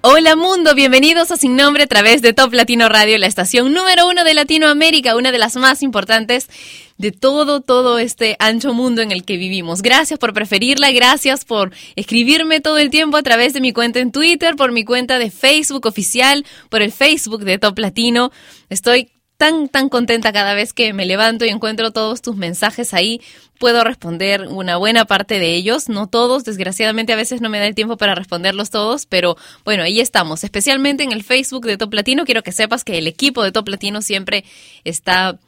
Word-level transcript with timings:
Hola 0.00 0.36
mundo, 0.36 0.76
bienvenidos 0.76 1.32
a 1.32 1.36
Sin 1.36 1.56
Nombre 1.56 1.82
a 1.82 1.86
través 1.88 2.22
de 2.22 2.32
Top 2.32 2.52
Latino 2.52 2.88
Radio, 2.88 3.18
la 3.18 3.26
estación 3.26 3.72
número 3.72 4.06
uno 4.06 4.22
de 4.22 4.32
Latinoamérica, 4.32 5.16
una 5.16 5.32
de 5.32 5.38
las 5.38 5.56
más 5.56 5.82
importantes 5.82 6.48
de 6.98 7.10
todo, 7.10 7.62
todo 7.62 7.98
este 7.98 8.36
ancho 8.38 8.72
mundo 8.72 9.02
en 9.02 9.10
el 9.10 9.24
que 9.24 9.36
vivimos. 9.36 9.82
Gracias 9.82 10.20
por 10.20 10.32
preferirla, 10.34 10.92
gracias 10.92 11.44
por 11.44 11.72
escribirme 11.96 12.60
todo 12.60 12.78
el 12.78 12.90
tiempo 12.90 13.16
a 13.16 13.24
través 13.24 13.54
de 13.54 13.60
mi 13.60 13.72
cuenta 13.72 13.98
en 13.98 14.12
Twitter, 14.12 14.54
por 14.54 14.70
mi 14.70 14.84
cuenta 14.84 15.18
de 15.18 15.32
Facebook 15.32 15.86
oficial, 15.86 16.46
por 16.68 16.80
el 16.80 16.92
Facebook 16.92 17.42
de 17.42 17.58
Top 17.58 17.76
Latino. 17.76 18.30
Estoy 18.70 19.10
tan, 19.38 19.68
tan 19.68 19.88
contenta 19.88 20.32
cada 20.32 20.52
vez 20.52 20.74
que 20.74 20.92
me 20.92 21.06
levanto 21.06 21.44
y 21.46 21.48
encuentro 21.48 21.92
todos 21.92 22.20
tus 22.20 22.36
mensajes 22.36 22.92
ahí. 22.92 23.22
Puedo 23.58 23.84
responder 23.84 24.42
una 24.48 24.76
buena 24.76 25.04
parte 25.04 25.38
de 25.38 25.54
ellos, 25.54 25.88
no 25.88 26.08
todos, 26.08 26.44
desgraciadamente 26.44 27.12
a 27.12 27.16
veces 27.16 27.40
no 27.40 27.48
me 27.48 27.58
da 27.58 27.66
el 27.66 27.74
tiempo 27.74 27.96
para 27.96 28.16
responderlos 28.16 28.70
todos, 28.70 29.06
pero 29.06 29.36
bueno, 29.64 29.84
ahí 29.84 30.00
estamos, 30.00 30.44
especialmente 30.44 31.04
en 31.04 31.12
el 31.12 31.22
Facebook 31.22 31.64
de 31.66 31.76
Top 31.76 31.94
Latino. 31.94 32.24
Quiero 32.24 32.42
que 32.42 32.52
sepas 32.52 32.84
que 32.84 32.98
el 32.98 33.06
equipo 33.06 33.42
de 33.44 33.52
Top 33.52 33.68
Latino 33.68 34.02
siempre 34.02 34.44
está 34.84 35.38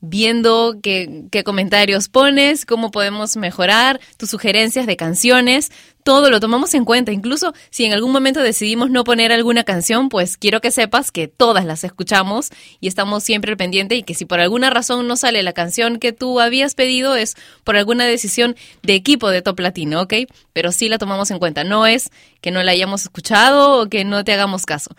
viendo 0.00 0.76
qué, 0.82 1.24
qué, 1.30 1.42
comentarios 1.44 2.08
pones, 2.08 2.66
cómo 2.66 2.90
podemos 2.90 3.36
mejorar, 3.36 4.00
tus 4.16 4.30
sugerencias 4.30 4.86
de 4.86 4.96
canciones, 4.96 5.70
todo 6.08 6.30
lo 6.30 6.40
tomamos 6.40 6.72
en 6.72 6.86
cuenta. 6.86 7.12
Incluso 7.12 7.52
si 7.68 7.84
en 7.84 7.92
algún 7.92 8.12
momento 8.12 8.40
decidimos 8.40 8.88
no 8.88 9.04
poner 9.04 9.30
alguna 9.30 9.64
canción, 9.64 10.08
pues 10.08 10.38
quiero 10.38 10.62
que 10.62 10.70
sepas 10.70 11.10
que 11.10 11.28
todas 11.28 11.66
las 11.66 11.84
escuchamos 11.84 12.48
y 12.80 12.88
estamos 12.88 13.22
siempre 13.22 13.50
al 13.50 13.58
pendiente 13.58 13.94
y 13.94 14.02
que 14.02 14.14
si 14.14 14.24
por 14.24 14.40
alguna 14.40 14.70
razón 14.70 15.06
no 15.06 15.16
sale 15.16 15.42
la 15.42 15.52
canción 15.52 15.98
que 15.98 16.14
tú 16.14 16.40
habías 16.40 16.74
pedido 16.74 17.14
es 17.14 17.36
por 17.62 17.76
alguna 17.76 18.06
decisión 18.06 18.56
de 18.82 18.94
equipo 18.94 19.28
de 19.28 19.42
Top 19.42 19.60
Latino, 19.60 20.00
¿ok? 20.00 20.14
Pero 20.54 20.72
sí 20.72 20.88
la 20.88 20.96
tomamos 20.96 21.30
en 21.30 21.38
cuenta. 21.38 21.62
No 21.62 21.86
es 21.86 22.08
que 22.40 22.52
no 22.52 22.62
la 22.62 22.72
hayamos 22.72 23.02
escuchado 23.02 23.82
o 23.82 23.90
que 23.90 24.06
no 24.06 24.24
te 24.24 24.32
hagamos 24.32 24.64
caso. 24.64 24.92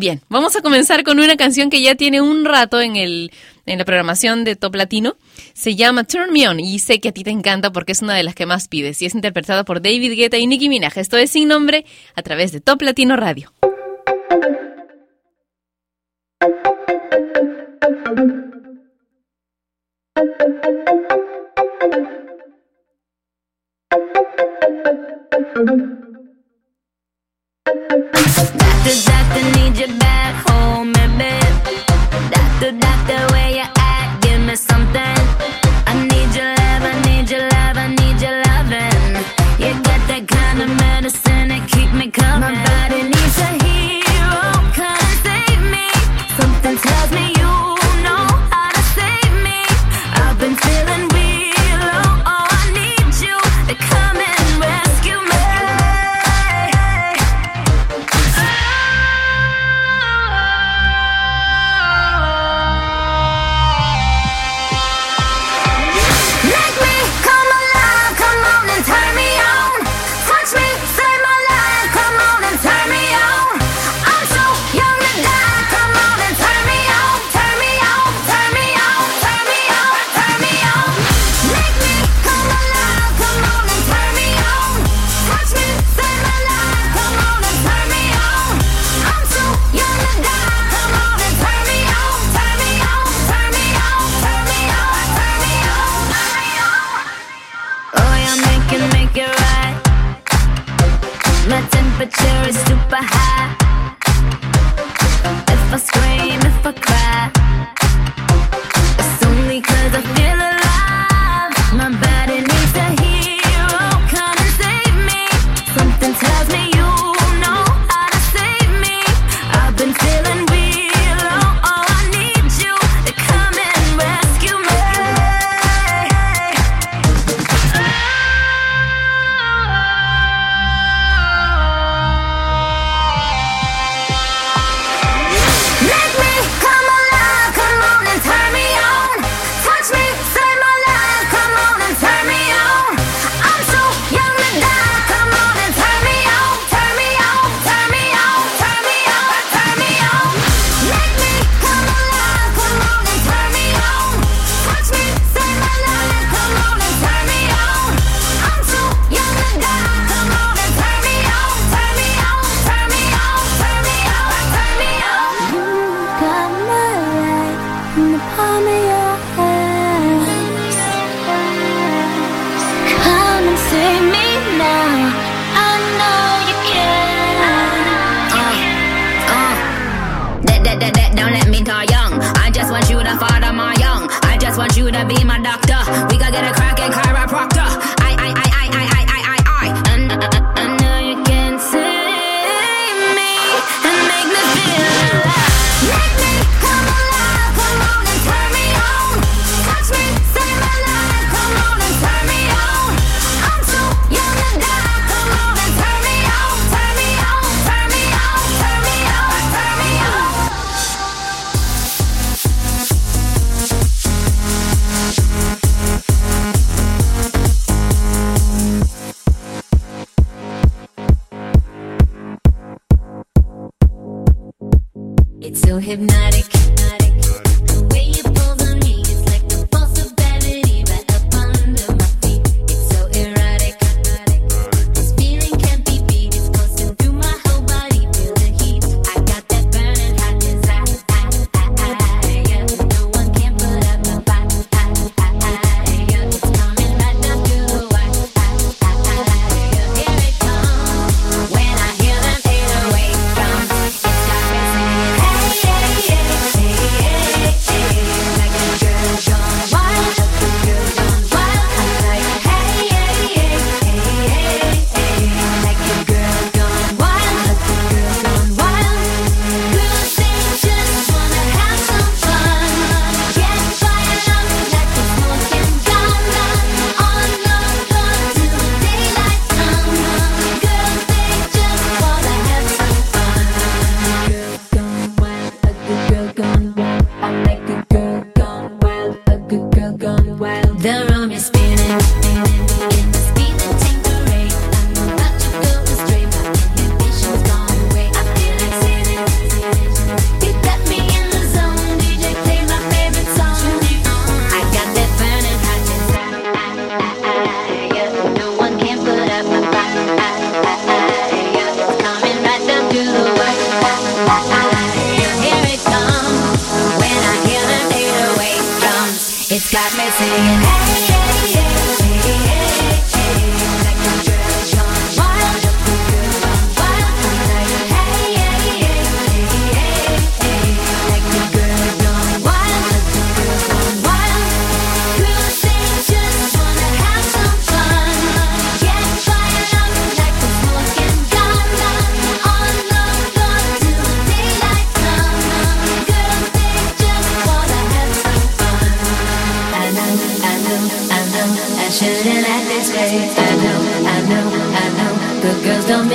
Bien, 0.00 0.22
vamos 0.30 0.56
a 0.56 0.62
comenzar 0.62 1.04
con 1.04 1.18
una 1.18 1.36
canción 1.36 1.68
que 1.68 1.82
ya 1.82 1.94
tiene 1.94 2.22
un 2.22 2.46
rato 2.46 2.80
en, 2.80 2.96
el, 2.96 3.30
en 3.66 3.78
la 3.78 3.84
programación 3.84 4.44
de 4.44 4.56
Top 4.56 4.74
Latino. 4.74 5.18
Se 5.52 5.76
llama 5.76 6.04
Turn 6.04 6.32
Me 6.32 6.48
On 6.48 6.58
y 6.58 6.78
sé 6.78 7.00
que 7.00 7.10
a 7.10 7.12
ti 7.12 7.22
te 7.22 7.28
encanta 7.28 7.70
porque 7.70 7.92
es 7.92 8.00
una 8.00 8.14
de 8.14 8.22
las 8.22 8.34
que 8.34 8.46
más 8.46 8.66
pides 8.66 9.02
y 9.02 9.04
es 9.04 9.14
interpretada 9.14 9.62
por 9.62 9.82
David 9.82 10.16
Guetta 10.16 10.38
y 10.38 10.46
Nicki 10.46 10.70
Minaj. 10.70 10.96
Esto 10.96 11.18
es 11.18 11.32
sin 11.32 11.48
nombre 11.48 11.84
a 12.14 12.22
través 12.22 12.50
de 12.50 12.62
Top 12.62 12.80
Latino 12.80 13.14
Radio. 13.16 13.52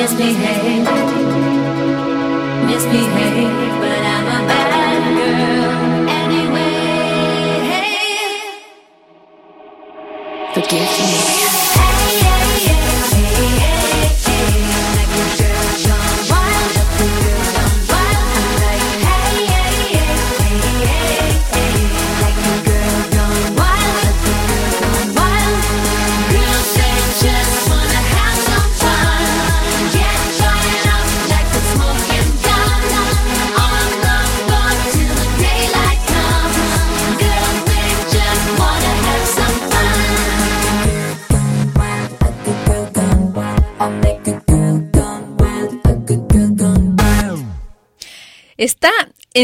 Misbehave, 0.05 0.85
misbehave. 2.67 3.49
But 3.81 4.04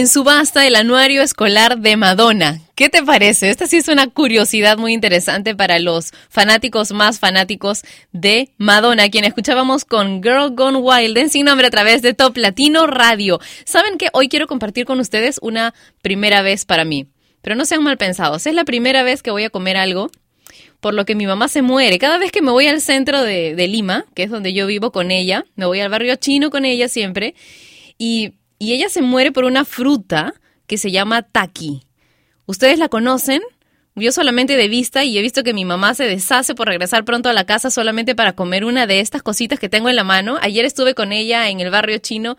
en 0.01 0.07
subasta 0.07 0.65
el 0.65 0.75
anuario 0.75 1.21
escolar 1.21 1.77
de 1.77 1.95
Madonna. 1.95 2.59
¿Qué 2.74 2.89
te 2.89 3.03
parece? 3.03 3.51
Esta 3.51 3.68
sí 3.68 3.77
es 3.77 3.88
una 3.88 4.07
curiosidad 4.07 4.80
muy 4.80 4.94
interesante 4.94 5.56
para 5.56 5.77
los 5.77 6.12
fanáticos 6.27 6.92
más 6.92 7.19
fanáticos 7.19 7.83
de 8.12 8.50
Madonna, 8.57 9.09
quien 9.09 9.25
escuchábamos 9.25 9.86
con 9.86 10.24
Girl 10.24 10.56
Gone 10.56 10.80
Wild 10.80 11.15
en 11.20 11.29
sin 11.29 11.46
nombre 11.46 11.67
a 11.67 11.70
través 11.70 12.01
de 12.01 12.15
Top 12.15 12.36
Latino 12.38 12.88
Radio. 12.88 13.39
Saben 13.63 14.00
que 14.00 14.08
hoy 14.13 14.27
quiero 14.27 14.48
compartir 14.48 14.86
con 14.86 15.00
ustedes 15.00 15.38
una 15.39 15.75
primera 16.01 16.41
vez 16.41 16.65
para 16.65 16.84
mí, 16.84 17.05
pero 17.43 17.55
no 17.55 17.65
sean 17.65 17.84
mal 17.84 18.00
pensados. 18.00 18.48
Es 18.48 18.55
la 18.55 18.65
primera 18.65 19.03
vez 19.03 19.22
que 19.22 19.29
voy 19.29 19.43
a 19.43 19.51
comer 19.51 19.77
algo 19.77 20.10
por 20.79 20.96
lo 20.96 21.05
que 21.05 21.13
mi 21.13 21.27
mamá 21.27 21.48
se 21.48 21.62
muere. 21.62 22.00
Cada 22.00 22.17
vez 22.17 22.31
que 22.31 22.41
me 22.41 22.50
voy 22.50 22.65
al 22.65 22.81
centro 22.81 23.22
de, 23.22 23.53
de 23.53 23.67
Lima, 23.67 24.05
que 24.15 24.24
es 24.24 24.31
donde 24.31 24.51
yo 24.51 24.65
vivo 24.65 24.91
con 24.91 25.12
ella, 25.12 25.46
me 25.55 25.67
voy 25.67 25.79
al 25.79 25.89
barrio 25.89 26.15
chino 26.15 26.50
con 26.50 26.65
ella 26.65 26.89
siempre, 26.89 27.36
y, 28.00 28.34
y 28.62 28.74
ella 28.74 28.89
se 28.89 29.01
muere 29.01 29.32
por 29.32 29.46
una 29.46 29.65
fruta 29.65 30.36
que 30.68 30.77
se 30.77 30.91
llama 30.91 31.24
taqui. 31.24 31.82
¿Ustedes 32.46 32.77
la 32.77 32.89
conocen? 32.89 33.41
Yo 33.96 34.12
solamente 34.12 34.56
de 34.56 34.68
vista 34.68 35.03
y 35.03 35.18
he 35.18 35.22
visto 35.24 35.41
que 35.41 35.56
mi 35.56 35.65
mamá 35.65 35.96
se 35.96 36.03
deshace 36.03 36.53
por 36.53 36.68
regresar 36.68 37.03
pronto 37.03 37.27
a 37.27 37.34
la 37.34 37.48
casa 37.48 37.72
solamente 37.72 38.13
para 38.13 38.34
comer 38.34 38.63
una 38.63 38.86
de 38.86 39.00
estas 39.00 39.24
cositas 39.24 39.58
que 39.58 39.68
tengo 39.68 39.89
en 39.89 39.96
la 39.96 40.03
mano. 40.03 40.38
Ayer 40.44 40.63
estuve 40.63 40.94
con 40.94 41.12
ella 41.12 41.50
en 41.50 41.60
el 41.60 41.72
barrio 41.72 41.98
chino 41.98 42.38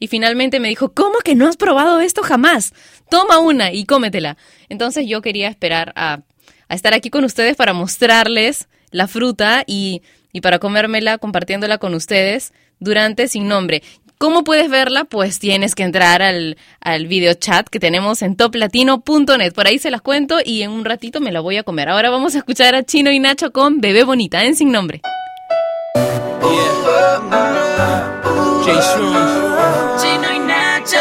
y 0.00 0.08
finalmente 0.08 0.58
me 0.58 0.66
dijo, 0.66 0.92
¿cómo 0.92 1.20
que 1.20 1.36
no 1.36 1.46
has 1.46 1.56
probado 1.56 2.00
esto 2.00 2.24
jamás? 2.24 2.72
Toma 3.08 3.38
una 3.38 3.72
y 3.72 3.84
cómetela. 3.84 4.36
Entonces 4.68 5.06
yo 5.06 5.22
quería 5.22 5.46
esperar 5.46 5.92
a, 5.94 6.22
a 6.66 6.74
estar 6.74 6.94
aquí 6.94 7.10
con 7.10 7.22
ustedes 7.22 7.54
para 7.54 7.74
mostrarles 7.74 8.66
la 8.90 9.06
fruta 9.06 9.62
y, 9.68 10.02
y 10.32 10.40
para 10.40 10.58
comérmela 10.58 11.18
compartiéndola 11.18 11.78
con 11.78 11.94
ustedes 11.94 12.52
durante 12.80 13.28
Sin 13.28 13.46
Nombre. 13.46 13.82
¿Cómo 14.20 14.44
puedes 14.44 14.68
verla? 14.68 15.04
Pues 15.04 15.38
tienes 15.38 15.74
que 15.74 15.82
entrar 15.82 16.20
al, 16.20 16.58
al 16.82 17.06
video 17.06 17.32
chat 17.32 17.66
que 17.70 17.80
tenemos 17.80 18.20
en 18.20 18.36
toplatino.net. 18.36 19.54
Por 19.54 19.66
ahí 19.66 19.78
se 19.78 19.90
las 19.90 20.02
cuento 20.02 20.40
y 20.44 20.60
en 20.60 20.72
un 20.72 20.84
ratito 20.84 21.22
me 21.22 21.32
la 21.32 21.40
voy 21.40 21.56
a 21.56 21.62
comer. 21.62 21.88
Ahora 21.88 22.10
vamos 22.10 22.34
a 22.34 22.38
escuchar 22.38 22.74
a 22.74 22.82
Chino 22.82 23.10
y 23.10 23.18
Nacho 23.18 23.50
con 23.50 23.80
Bebé 23.80 24.04
Bonita 24.04 24.44
en 24.44 24.56
Sin 24.56 24.72
Nombre. 24.72 25.00
Shrooms. 28.66 30.02
Chino 30.02 30.34
y 30.34 30.38
Nacho, 30.40 30.98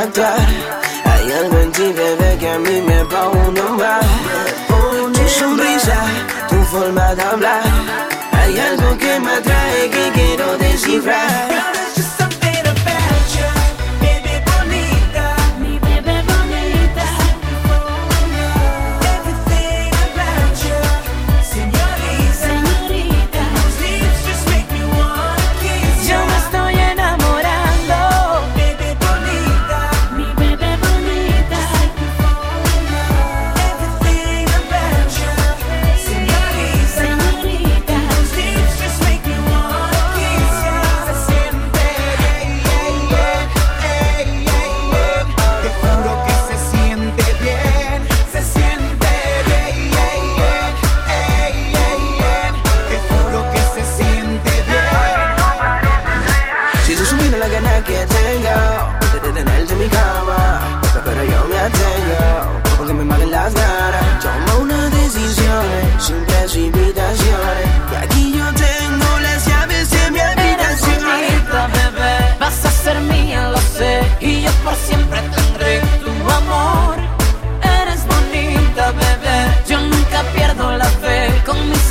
Hay 0.00 1.30
algo 1.30 1.58
en 1.58 1.72
ti, 1.72 1.92
bebé, 1.92 2.38
que 2.38 2.48
a 2.48 2.58
mí 2.58 2.80
me 2.80 3.04
pone 3.04 3.62
mal. 3.76 4.00
Tu 5.14 5.28
sonrisa, 5.28 5.98
tu 6.48 6.56
forma 6.72 7.14
de 7.14 7.22
hablar. 7.22 7.62
Hay 8.32 8.58
algo 8.58 8.96
que 8.96 9.20
me 9.20 9.30
atrae 9.30 9.90
que 9.90 10.10
quiero 10.14 10.56
descifrar. 10.56 11.79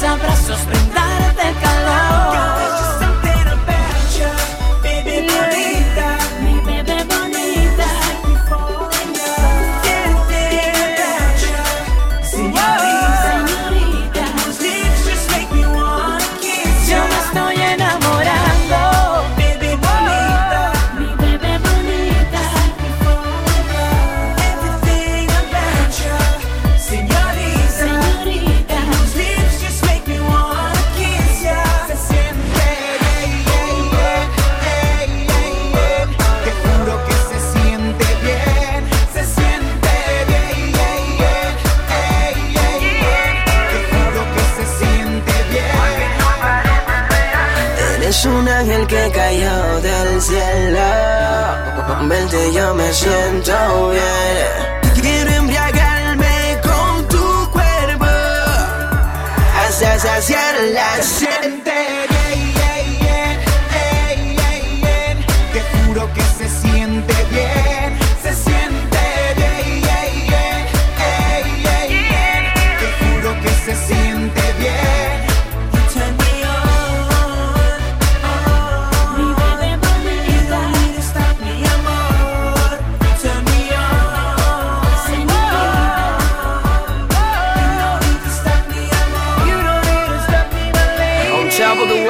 abraços 0.09 0.59
primeiros. 0.61 0.88
rayo 49.29 49.81
del 49.81 50.21
cielo. 50.21 50.89
Vente, 52.07 52.51
yo 52.51 52.73
me 52.73 52.91
siento 52.91 53.91
bien. 53.91 55.01
Quiero 55.01 55.31
embriagarme 55.31 56.57
con 56.63 57.07
tu 57.07 57.51
cuerpo 57.51 58.05
hasta 59.61 59.99
saciar 59.99 60.55
la 60.73 61.03
siente. 61.03 61.77
Te 65.53 65.61
juro 65.85 66.09
que 66.13 66.21
se 66.37 66.49
siente 66.61 67.13
bien. 67.31 67.78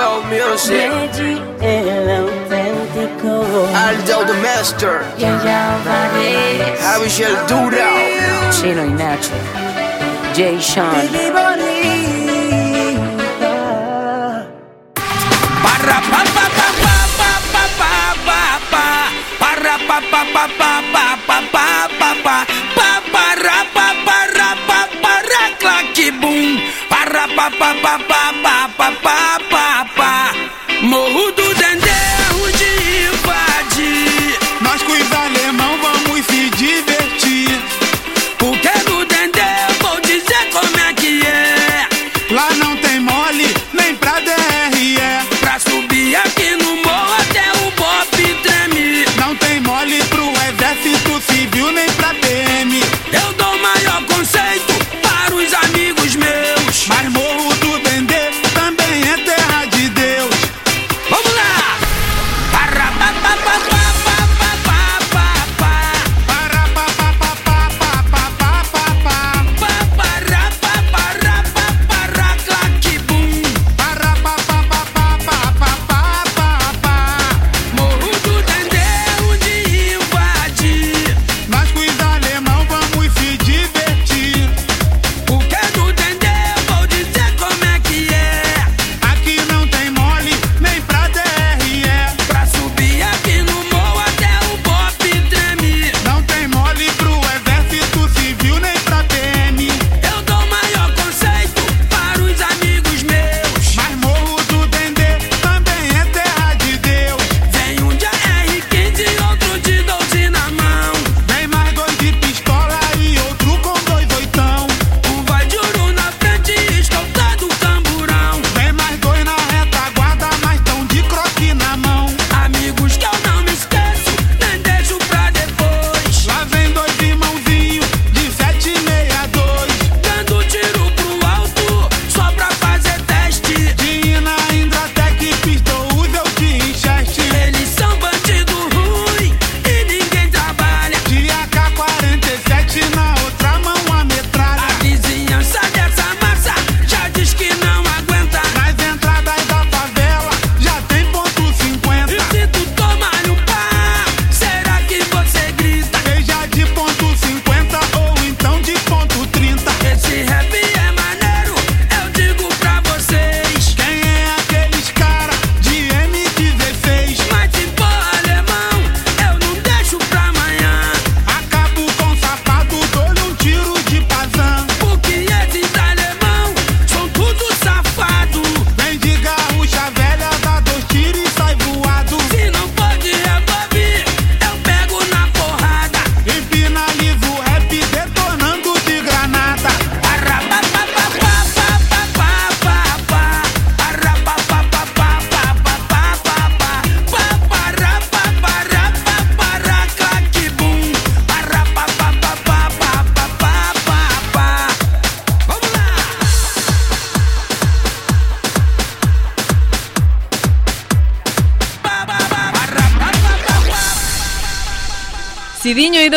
soul 0.10 0.24
music. 0.34 0.90
Aldo 3.86 4.18
the 4.30 4.36
master. 4.46 4.96
Javier 6.84 7.36
Dura. 7.48 7.90
Chino 8.52 8.84
y 8.86 8.94
Nacho. 9.02 9.36
Jay 10.36 10.58
Sean. 10.60 11.06
Barra 15.64 16.00
pa 16.12 16.22
pa 16.36 16.46
pa 16.58 16.68
pa 16.84 16.96
pa 17.20 17.32
pa 17.52 17.64
pa 17.80 17.94
pa 18.28 18.42
pa. 18.72 18.86
pa 19.40 19.52
pa 19.90 19.98
pa 20.12 20.22
pa 20.36 20.44
pa 20.60 20.72
pa 20.94 21.06
pa 21.28 21.38
pa 21.54 21.68
pa 22.00 22.12
pa. 22.26 22.38
Pa 22.78 22.90
pa 23.14 23.26
pa 23.44 23.58
pa 23.76 23.88
pa 24.06 24.18
pa 24.38 24.50
pa 24.68 24.80
pa 25.02 25.14
ra 25.32 25.44
clacky 25.62 26.08
boom. 26.22 26.50
Barra 26.92 27.26
pa 27.38 27.48
pa 27.60 27.70
pa 27.84 27.94
pa 28.10 28.24
pa 28.44 28.56
pa 28.78 28.90
pa. 29.04 29.29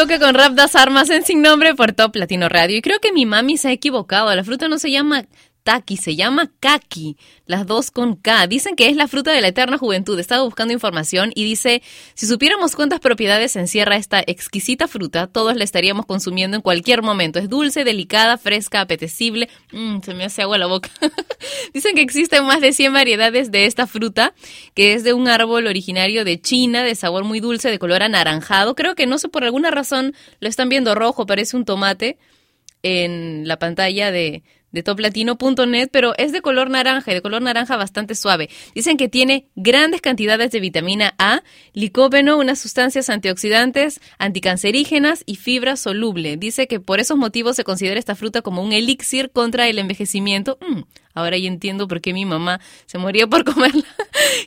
Duque 0.02 0.18
con 0.18 0.34
Rap 0.34 0.54
das 0.54 0.74
Armas 0.74 1.10
en 1.10 1.24
Sin 1.24 1.42
Nombre 1.42 1.76
por 1.76 1.92
Top 1.92 2.16
Latino 2.16 2.48
Radio. 2.48 2.76
Y 2.76 2.82
creo 2.82 2.98
que 2.98 3.12
mi 3.12 3.24
mami 3.24 3.56
se 3.56 3.68
ha 3.68 3.70
equivocado. 3.70 4.34
La 4.34 4.42
fruta 4.42 4.66
no 4.66 4.80
se 4.80 4.90
llama 4.90 5.26
Taki, 5.62 5.96
se 5.96 6.16
llama 6.16 6.50
Kaki, 6.60 7.16
las 7.46 7.66
dos 7.66 7.90
con 7.90 8.16
K. 8.16 8.46
Dicen 8.46 8.74
que 8.74 8.88
es 8.88 8.96
la 8.96 9.06
fruta 9.06 9.32
de 9.32 9.40
la 9.40 9.48
eterna 9.48 9.78
juventud. 9.78 10.18
Estaba 10.18 10.42
buscando 10.42 10.72
información 10.72 11.30
y 11.34 11.44
dice, 11.44 11.82
si 12.14 12.26
supiéramos 12.26 12.74
cuántas 12.74 13.00
propiedades 13.00 13.54
encierra 13.56 13.96
esta 13.96 14.20
exquisita 14.26 14.88
fruta, 14.88 15.28
todos 15.28 15.56
la 15.56 15.64
estaríamos 15.64 16.06
consumiendo 16.06 16.56
en 16.56 16.62
cualquier 16.62 17.02
momento. 17.02 17.38
Es 17.38 17.48
dulce, 17.48 17.84
delicada, 17.84 18.38
fresca, 18.38 18.80
apetecible. 18.80 19.48
Mm, 19.72 20.00
se 20.00 20.14
me 20.14 20.24
hace 20.24 20.42
agua 20.42 20.58
la 20.58 20.66
boca. 20.66 20.90
Dicen 21.72 21.94
que 21.94 22.02
existen 22.02 22.44
más 22.44 22.60
de 22.60 22.72
100 22.72 22.92
variedades 22.92 23.50
de 23.50 23.66
esta 23.66 23.86
fruta, 23.86 24.34
que 24.74 24.94
es 24.94 25.04
de 25.04 25.12
un 25.12 25.28
árbol 25.28 25.66
originario 25.66 26.24
de 26.24 26.40
China, 26.40 26.82
de 26.82 26.94
sabor 26.94 27.24
muy 27.24 27.40
dulce, 27.40 27.70
de 27.70 27.78
color 27.78 28.02
anaranjado. 28.02 28.74
Creo 28.74 28.94
que 28.94 29.06
no 29.06 29.18
sé 29.18 29.28
por 29.28 29.44
alguna 29.44 29.70
razón 29.70 30.14
lo 30.40 30.48
están 30.48 30.68
viendo 30.68 30.94
rojo, 30.94 31.26
parece 31.26 31.56
un 31.56 31.64
tomate 31.64 32.18
en 32.82 33.46
la 33.46 33.58
pantalla 33.58 34.10
de, 34.10 34.42
de 34.72 34.82
toplatino.net, 34.82 35.88
pero 35.92 36.14
es 36.18 36.32
de 36.32 36.42
color 36.42 36.70
naranja 36.70 37.10
y 37.10 37.14
de 37.14 37.22
color 37.22 37.42
naranja 37.42 37.76
bastante 37.76 38.14
suave. 38.14 38.48
Dicen 38.74 38.96
que 38.96 39.08
tiene 39.08 39.46
grandes 39.54 40.00
cantidades 40.00 40.50
de 40.50 40.60
vitamina 40.60 41.14
A, 41.18 41.42
licopeno, 41.72 42.38
unas 42.38 42.58
sustancias 42.58 43.08
antioxidantes, 43.10 44.00
anticancerígenas 44.18 45.22
y 45.26 45.36
fibra 45.36 45.76
soluble. 45.76 46.36
Dice 46.36 46.66
que 46.66 46.80
por 46.80 47.00
esos 47.00 47.16
motivos 47.16 47.56
se 47.56 47.64
considera 47.64 47.98
esta 47.98 48.14
fruta 48.14 48.42
como 48.42 48.62
un 48.62 48.72
elixir 48.72 49.30
contra 49.30 49.68
el 49.68 49.78
envejecimiento. 49.78 50.58
Mm, 50.60 50.80
ahora 51.14 51.36
ya 51.38 51.48
entiendo 51.48 51.88
por 51.88 52.00
qué 52.00 52.12
mi 52.12 52.24
mamá 52.24 52.60
se 52.86 52.98
moría 52.98 53.26
por 53.26 53.44
comerla. 53.52 53.84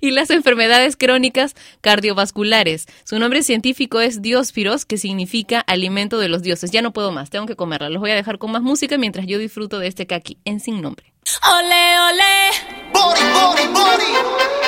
y 0.01 0.11
las 0.11 0.29
enfermedades 0.29 0.95
crónicas 0.95 1.55
cardiovasculares. 1.81 2.85
Su 3.03 3.19
nombre 3.19 3.43
científico 3.43 3.99
es 4.01 4.21
Diospiros, 4.21 4.85
que 4.85 4.97
significa 4.97 5.59
alimento 5.61 6.19
de 6.19 6.29
los 6.29 6.41
dioses. 6.41 6.71
Ya 6.71 6.81
no 6.81 6.93
puedo 6.93 7.11
más, 7.11 7.29
tengo 7.29 7.45
que 7.45 7.55
comerla. 7.55 7.89
Los 7.89 8.01
voy 8.01 8.11
a 8.11 8.15
dejar 8.15 8.37
con 8.37 8.51
más 8.51 8.61
música 8.61 8.97
mientras 8.97 9.25
yo 9.27 9.37
disfruto 9.39 9.79
de 9.79 9.87
este 9.87 10.07
kaki 10.07 10.37
en 10.45 10.59
sin 10.59 10.81
nombre. 10.81 11.13
Ole, 11.43 11.99
ole. 11.99 12.91
Body, 12.93 13.21
body, 13.33 13.67
body. 13.73 14.64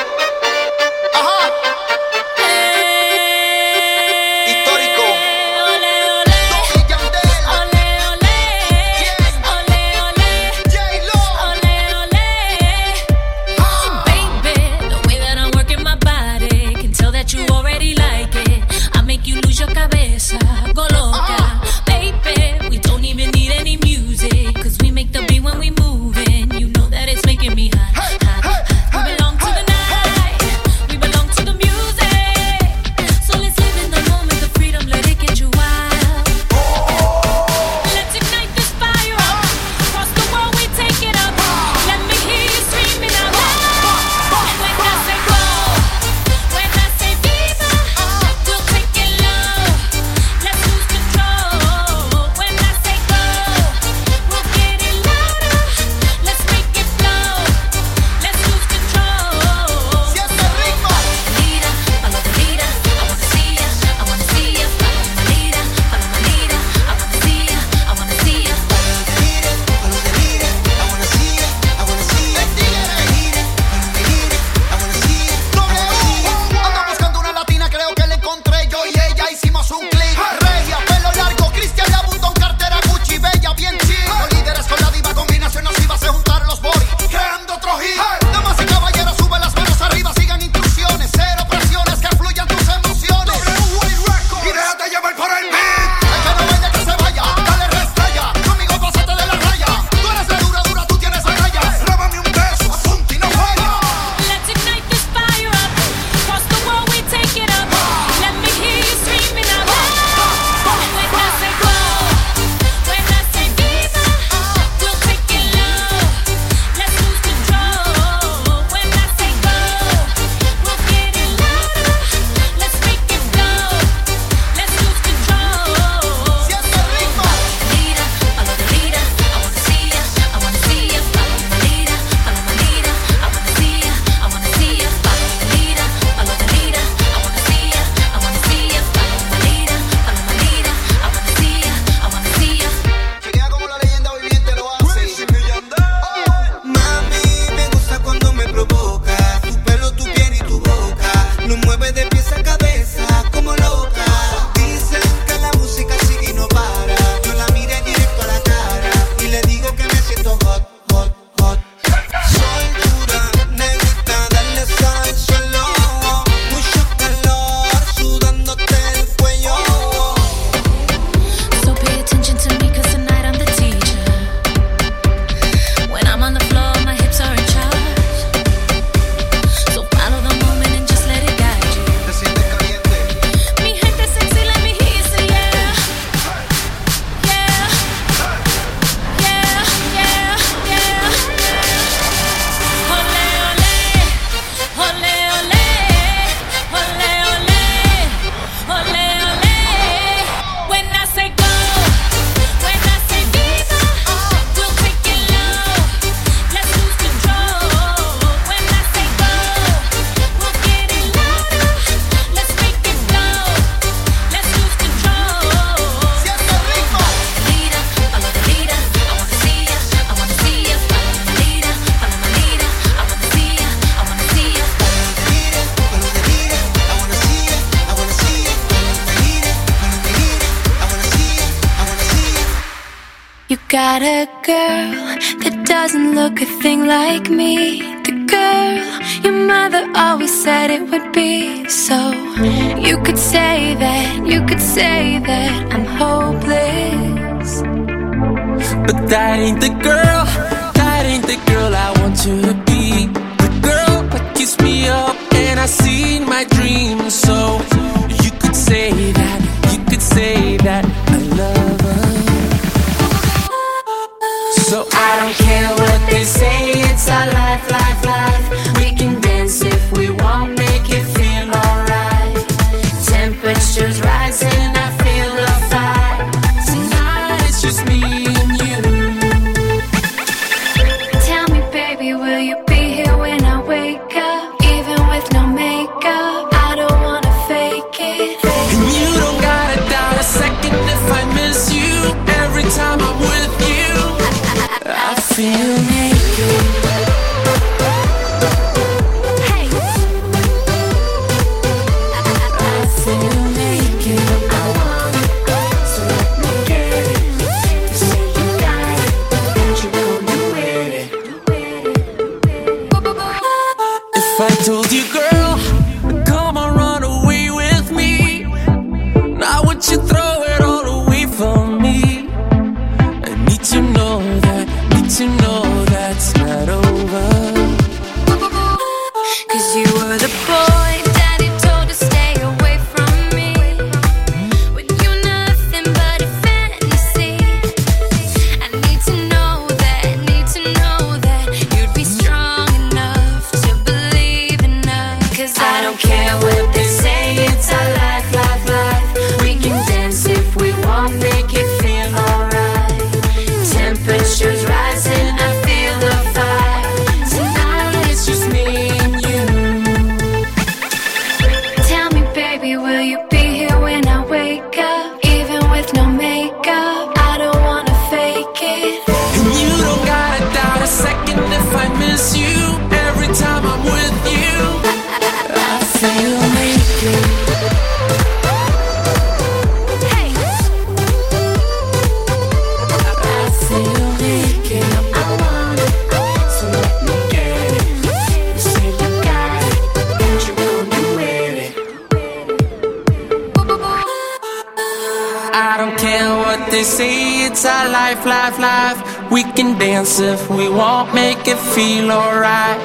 It's 397.57 397.65
our 397.65 397.89
life, 397.89 398.23
life, 398.23 398.59
life. 398.59 399.31
We 399.31 399.41
can 399.43 399.79
dance 399.79 400.19
if 400.19 400.47
we 400.47 400.69
want, 400.69 401.15
make 401.15 401.47
it 401.47 401.57
feel 401.57 402.11
alright. 402.11 402.79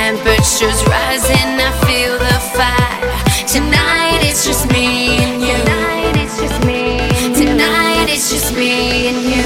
temperatures 0.00 0.80
rising, 0.88 1.50
I 1.60 1.70
feel 1.84 2.14
the 2.26 2.38
fire. 2.56 3.46
Tonight 3.46 4.20
it's 4.22 4.46
just 4.46 4.70
me 4.72 5.18
and 5.24 5.42
you. 5.42 5.56
Tonight 5.64 6.16
it's 6.16 6.40
just 6.40 6.58
me. 6.64 6.96
Tonight 7.34 8.06
it's 8.08 8.30
just 8.30 8.56
me 8.56 9.08
and 9.08 9.20
you. 9.32 9.44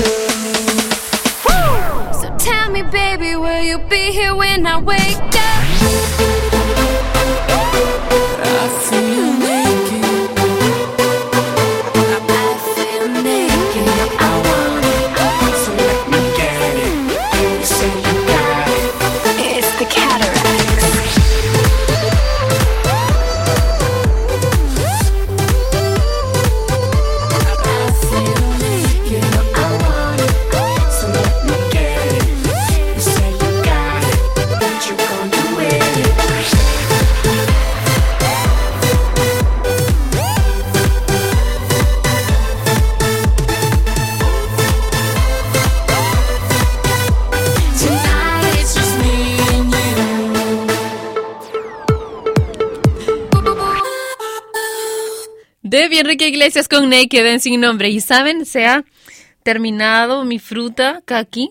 So 2.21 2.29
tell 2.39 2.71
me, 2.71 2.83
baby, 2.83 3.35
will 3.35 3.63
you 3.63 3.79
be 3.91 4.13
here 4.13 4.37
when 4.37 4.65
I 4.67 4.79
wake 4.79 5.19
up? 5.19 5.38
Iglesias 56.49 56.69
con 56.69 56.89
Naked 56.89 57.27
en 57.27 57.41
sin 57.41 57.61
nombre. 57.61 57.91
Y 57.91 58.01
saben, 58.01 58.47
se 58.47 58.67
ha 58.67 58.83
terminado 59.43 60.25
mi 60.25 60.39
fruta 60.39 61.03
kaki 61.05 61.51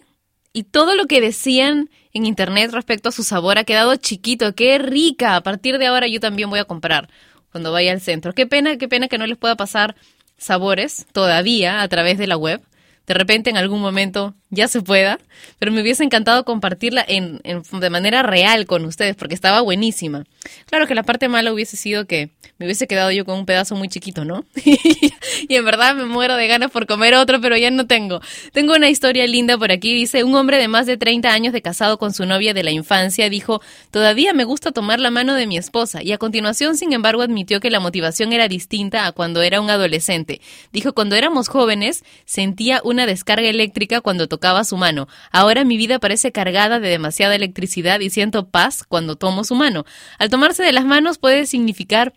y 0.53 0.63
todo 0.63 0.95
lo 0.95 1.05
que 1.05 1.21
decían 1.21 1.91
en 2.13 2.25
internet 2.25 2.71
respecto 2.71 3.09
a 3.09 3.11
su 3.11 3.21
sabor 3.21 3.59
ha 3.59 3.63
quedado 3.63 3.95
chiquito. 3.97 4.55
¡Qué 4.55 4.79
rica! 4.79 5.35
A 5.35 5.43
partir 5.43 5.77
de 5.77 5.85
ahora 5.85 6.07
yo 6.07 6.19
también 6.19 6.49
voy 6.49 6.57
a 6.57 6.65
comprar 6.65 7.09
cuando 7.51 7.71
vaya 7.71 7.91
al 7.91 8.01
centro. 8.01 8.33
Qué 8.33 8.47
pena, 8.47 8.79
qué 8.79 8.87
pena 8.87 9.07
que 9.07 9.19
no 9.19 9.27
les 9.27 9.37
pueda 9.37 9.55
pasar 9.55 9.95
sabores 10.35 11.05
todavía 11.11 11.83
a 11.83 11.87
través 11.89 12.17
de 12.17 12.25
la 12.25 12.37
web. 12.37 12.63
De 13.07 13.13
repente 13.13 13.49
en 13.49 13.57
algún 13.57 13.79
momento 13.79 14.35
ya 14.49 14.67
se 14.67 14.81
pueda, 14.81 15.19
pero 15.59 15.71
me 15.71 15.81
hubiese 15.81 16.03
encantado 16.03 16.43
compartirla 16.45 17.03
en, 17.07 17.41
de 17.43 17.89
manera 17.89 18.21
real 18.21 18.65
con 18.65 18.85
ustedes 18.85 19.15
porque 19.15 19.33
estaba 19.33 19.61
buenísima. 19.61 20.25
Claro 20.65 20.87
que 20.87 20.95
la 20.95 21.03
parte 21.03 21.27
mala 21.27 21.51
hubiese 21.51 21.77
sido 21.77 22.05
que 22.05 22.29
me 22.57 22.65
hubiese 22.65 22.87
quedado 22.87 23.11
yo 23.11 23.23
con 23.23 23.37
un 23.37 23.45
pedazo 23.45 23.75
muy 23.75 23.87
chiquito, 23.87 24.25
¿no? 24.25 24.45
y 24.65 25.55
en 25.55 25.65
verdad 25.65 25.95
me 25.95 26.05
muero 26.05 26.35
de 26.35 26.47
ganas 26.47 26.71
por 26.71 26.87
comer 26.87 27.13
otro, 27.15 27.39
pero 27.39 27.55
ya 27.55 27.69
no 27.71 27.87
tengo. 27.87 28.19
Tengo 28.51 28.73
una 28.73 28.89
historia 28.89 29.27
linda 29.27 29.57
por 29.57 29.71
aquí. 29.71 29.93
Dice, 29.93 30.23
un 30.23 30.35
hombre 30.35 30.57
de 30.57 30.67
más 30.67 30.85
de 30.85 30.97
30 30.97 31.31
años 31.31 31.53
de 31.53 31.61
casado 31.61 31.97
con 31.97 32.13
su 32.13 32.25
novia 32.25 32.53
de 32.53 32.63
la 32.63 32.71
infancia 32.71 33.29
dijo, 33.29 33.61
todavía 33.91 34.33
me 34.33 34.43
gusta 34.43 34.71
tomar 34.71 34.99
la 34.99 35.11
mano 35.11 35.35
de 35.35 35.45
mi 35.45 35.57
esposa. 35.57 36.01
Y 36.01 36.11
a 36.13 36.17
continuación, 36.17 36.77
sin 36.77 36.93
embargo, 36.93 37.21
admitió 37.21 37.59
que 37.59 37.69
la 37.69 37.79
motivación 37.79 38.33
era 38.33 38.47
distinta 38.47 39.05
a 39.05 39.11
cuando 39.11 39.41
era 39.41 39.61
un 39.61 39.69
adolescente. 39.69 40.41
Dijo, 40.73 40.93
cuando 40.93 41.15
éramos 41.15 41.49
jóvenes, 41.49 42.03
sentía 42.25 42.81
una 42.83 42.96
descarga 43.05 43.47
eléctrica 43.47 44.01
cuando 44.01 44.27
tocaba 44.27 44.63
su 44.63 44.77
mano. 44.77 45.07
Ahora 45.31 45.63
mi 45.63 45.77
vida 45.77 45.99
parece 45.99 46.31
cargada 46.31 46.79
de 46.79 46.89
demasiada 46.89 47.35
electricidad 47.35 47.99
y 47.99 48.09
siento 48.09 48.49
paz 48.49 48.83
cuando 48.87 49.15
tomo 49.15 49.43
su 49.43 49.55
mano. 49.55 49.85
Al 50.17 50.29
tomarse 50.29 50.63
de 50.63 50.73
las 50.73 50.85
manos 50.85 51.17
puede 51.17 51.45
significar 51.45 52.13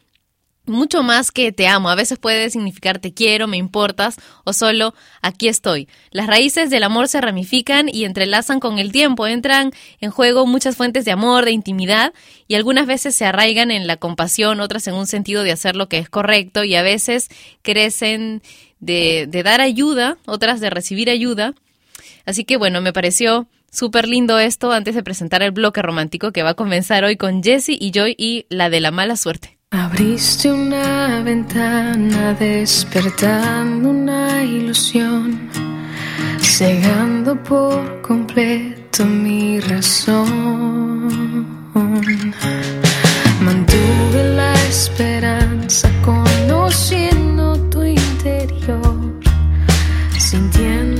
mucho 0.71 1.03
más 1.03 1.31
que 1.31 1.53
te 1.53 1.67
amo. 1.67 1.91
A 1.91 1.95
veces 1.95 2.19
puede 2.19 2.51
significar 2.51 2.99
te 2.99 3.13
quiero, 3.13 3.47
me 3.47 3.57
importas 3.57 4.17
o 4.45 4.53
solo 4.53 4.95
aquí 5.21 5.49
estoy. 5.49 5.89
Las 6.11 6.27
raíces 6.27 6.71
del 6.71 6.83
amor 6.83 7.09
se 7.09 7.21
ramifican 7.21 7.89
y 7.89 8.05
entrelazan 8.05 8.61
con 8.61 8.79
el 8.79 8.93
tiempo. 8.93 9.27
Entran 9.27 9.73
en 10.01 10.11
juego 10.11 10.47
muchas 10.47 10.77
fuentes 10.77 11.05
de 11.05 11.13
amor, 11.13 11.45
de 11.45 11.53
intimidad 11.53 12.13
y 12.49 12.55
algunas 12.55 12.87
veces 12.87 13.15
se 13.15 13.27
arraigan 13.27 13.71
en 13.71 13.87
la 13.87 13.97
compasión, 13.97 14.61
otras 14.61 14.87
en 14.87 14.95
un 14.95 15.07
sentido 15.07 15.43
de 15.43 15.53
hacer 15.53 15.77
lo 15.77 15.89
que 15.89 15.99
es 15.99 16.09
correcto 16.09 16.65
y 16.65 16.75
a 16.77 16.83
veces 16.83 17.29
crecen 17.63 18.43
de, 18.81 19.27
de 19.29 19.43
dar 19.43 19.61
ayuda, 19.61 20.19
otras 20.27 20.61
de 20.61 20.71
recibir 20.71 21.11
ayuda. 21.11 21.55
Así 22.27 22.45
que 22.45 22.57
bueno, 22.57 22.81
me 22.81 22.93
pareció 22.93 23.47
súper 23.71 24.09
lindo 24.09 24.39
esto 24.39 24.73
antes 24.73 24.95
de 24.95 25.03
presentar 25.03 25.43
el 25.43 25.53
bloque 25.53 25.83
romántico 25.83 26.33
que 26.33 26.43
va 26.43 26.51
a 26.51 26.55
comenzar 26.55 27.05
hoy 27.05 27.17
con 27.17 27.43
Jesse 27.43 27.71
y 27.71 27.93
Joy 27.93 28.15
y 28.19 28.47
la 28.49 28.71
de 28.71 28.81
la 28.81 28.91
mala 28.91 29.17
suerte. 29.17 29.59
Abriste 29.73 30.51
una 30.51 31.23
ventana 31.23 32.35
despertando 32.35 33.91
una 33.91 34.43
ilusión, 34.43 35.49
cegando 36.41 37.41
por 37.41 38.03
completo 38.03 39.05
mi 39.05 39.61
razón. 39.61 41.47
Mantuve 43.41 44.25
la 44.35 44.53
esperanza 44.69 45.89
conociendo 46.03 47.70
interior, 48.21 49.15
sintiendo 50.19 51.00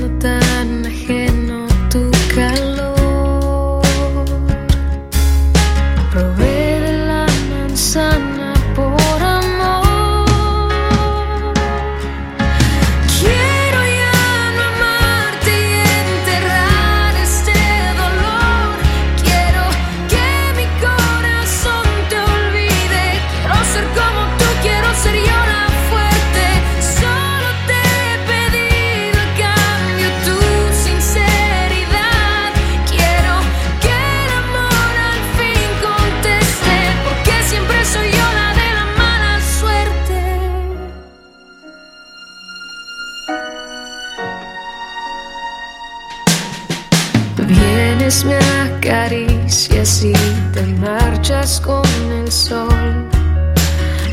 Me 48.25 48.37
acaricias 48.37 50.03
y 50.03 50.13
te 50.53 50.63
marchas 50.79 51.59
con 51.59 51.83
el 52.11 52.31
sol. 52.31 53.09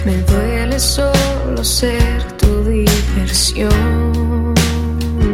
Me 0.06 0.16
duele 0.22 0.78
solo 0.78 1.62
ser 1.62 2.22
tu 2.38 2.64
diversión. 2.64 4.54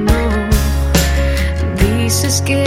No. 0.04 0.48
Dices 1.78 2.42
que 2.42 2.64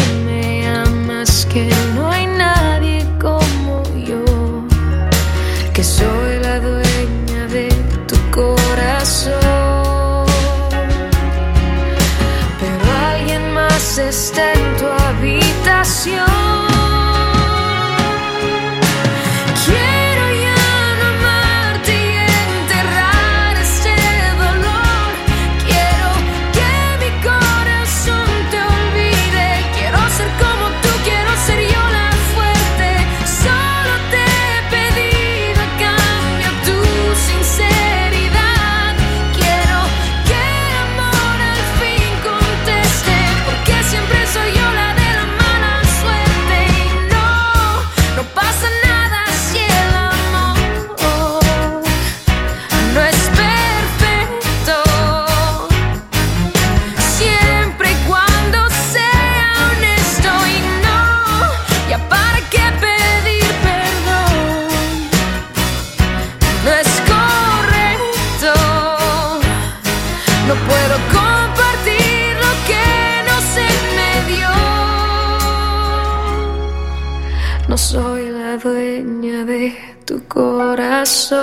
Soy 77.77 78.31
la 78.31 78.57
dueña 78.57 79.45
de 79.45 79.71
tu 80.03 80.27
corazón. 80.27 81.37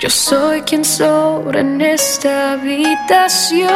Yo 0.00 0.08
soy 0.08 0.62
quien 0.62 0.82
sobra 0.82 1.60
en 1.60 1.80
esta 1.82 2.52
habitación. 2.52 3.70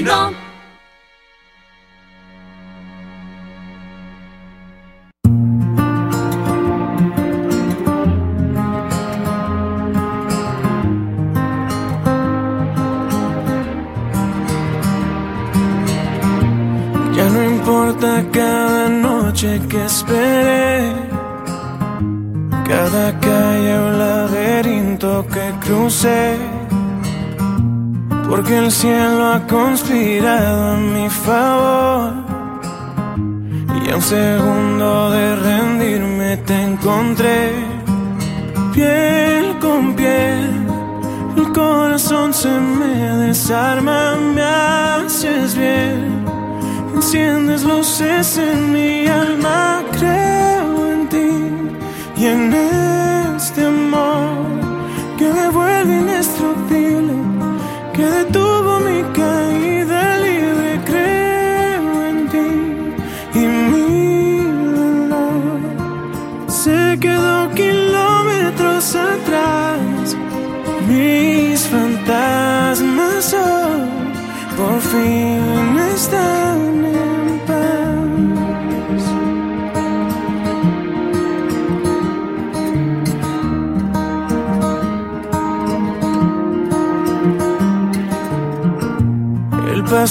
Ya 0.00 0.06
no 17.28 17.44
importa 17.44 18.24
cada 18.32 18.88
noche 18.88 19.60
que 19.68 19.84
esperé, 19.84 20.94
cada 22.64 23.18
calle 23.20 23.78
o 23.78 23.90
laberinto 23.90 25.26
que 25.28 25.52
crucé. 25.60 26.59
Porque 28.30 28.56
el 28.58 28.70
cielo 28.70 29.32
ha 29.32 29.40
conspirado 29.48 30.74
a 30.74 30.76
mi 30.76 31.10
favor. 31.10 32.12
Y 33.84 33.90
a 33.90 33.96
un 33.96 34.02
segundo 34.02 35.10
de 35.10 35.34
rendirme 35.34 36.36
te 36.46 36.62
encontré, 36.62 37.50
piel 38.72 39.58
con 39.58 39.96
piel. 39.96 40.48
El 41.36 41.52
corazón 41.52 42.32
se 42.32 42.52
me 42.78 42.94
desarma, 43.26 44.14
me 44.14 44.42
haces 44.42 45.56
bien. 45.56 46.24
Enciendes 46.94 47.64
luces 47.64 48.38
en 48.38 48.72
mi 48.72 49.08
alma, 49.08 49.82
creo 49.98 50.92
en 50.92 51.08
ti 51.08 51.30
y 52.16 52.26
en 52.26 52.54
este 53.34 53.64
amor 53.64 54.50
que 55.18 55.26
me 55.32 55.48
vuelve 55.48 55.92
indestructible, 56.02 56.99
que 58.00 58.39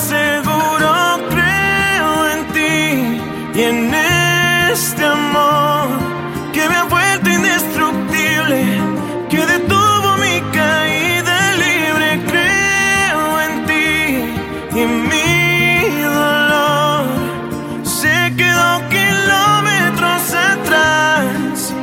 seguro. 0.00 0.90
Creo 1.34 2.28
en 2.32 2.40
ti 2.54 3.58
y 3.58 3.62
en 3.62 3.94
este 4.72 5.04
amor 5.04 5.88
que 6.52 6.68
me 6.68 6.76
ha 6.76 6.84
vuelto 6.84 7.30
indestructible, 7.30 8.60
que 9.28 9.46
detuvo 9.54 10.08
mi 10.24 10.36
caída 10.58 11.36
libre. 11.64 12.08
Creo 12.32 13.40
en 13.46 13.54
ti 13.68 14.80
y 14.80 14.82
mi 15.10 16.02
dolor 16.02 17.04
se 17.84 18.14
quedó 18.36 18.70
kilómetros 18.96 20.22
atrás. 20.52 21.74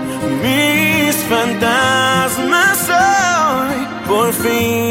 Mis 0.43 1.15
fantasmas 1.31 2.79
hoy 2.89 3.77
por 4.07 4.33
fin 4.33 4.86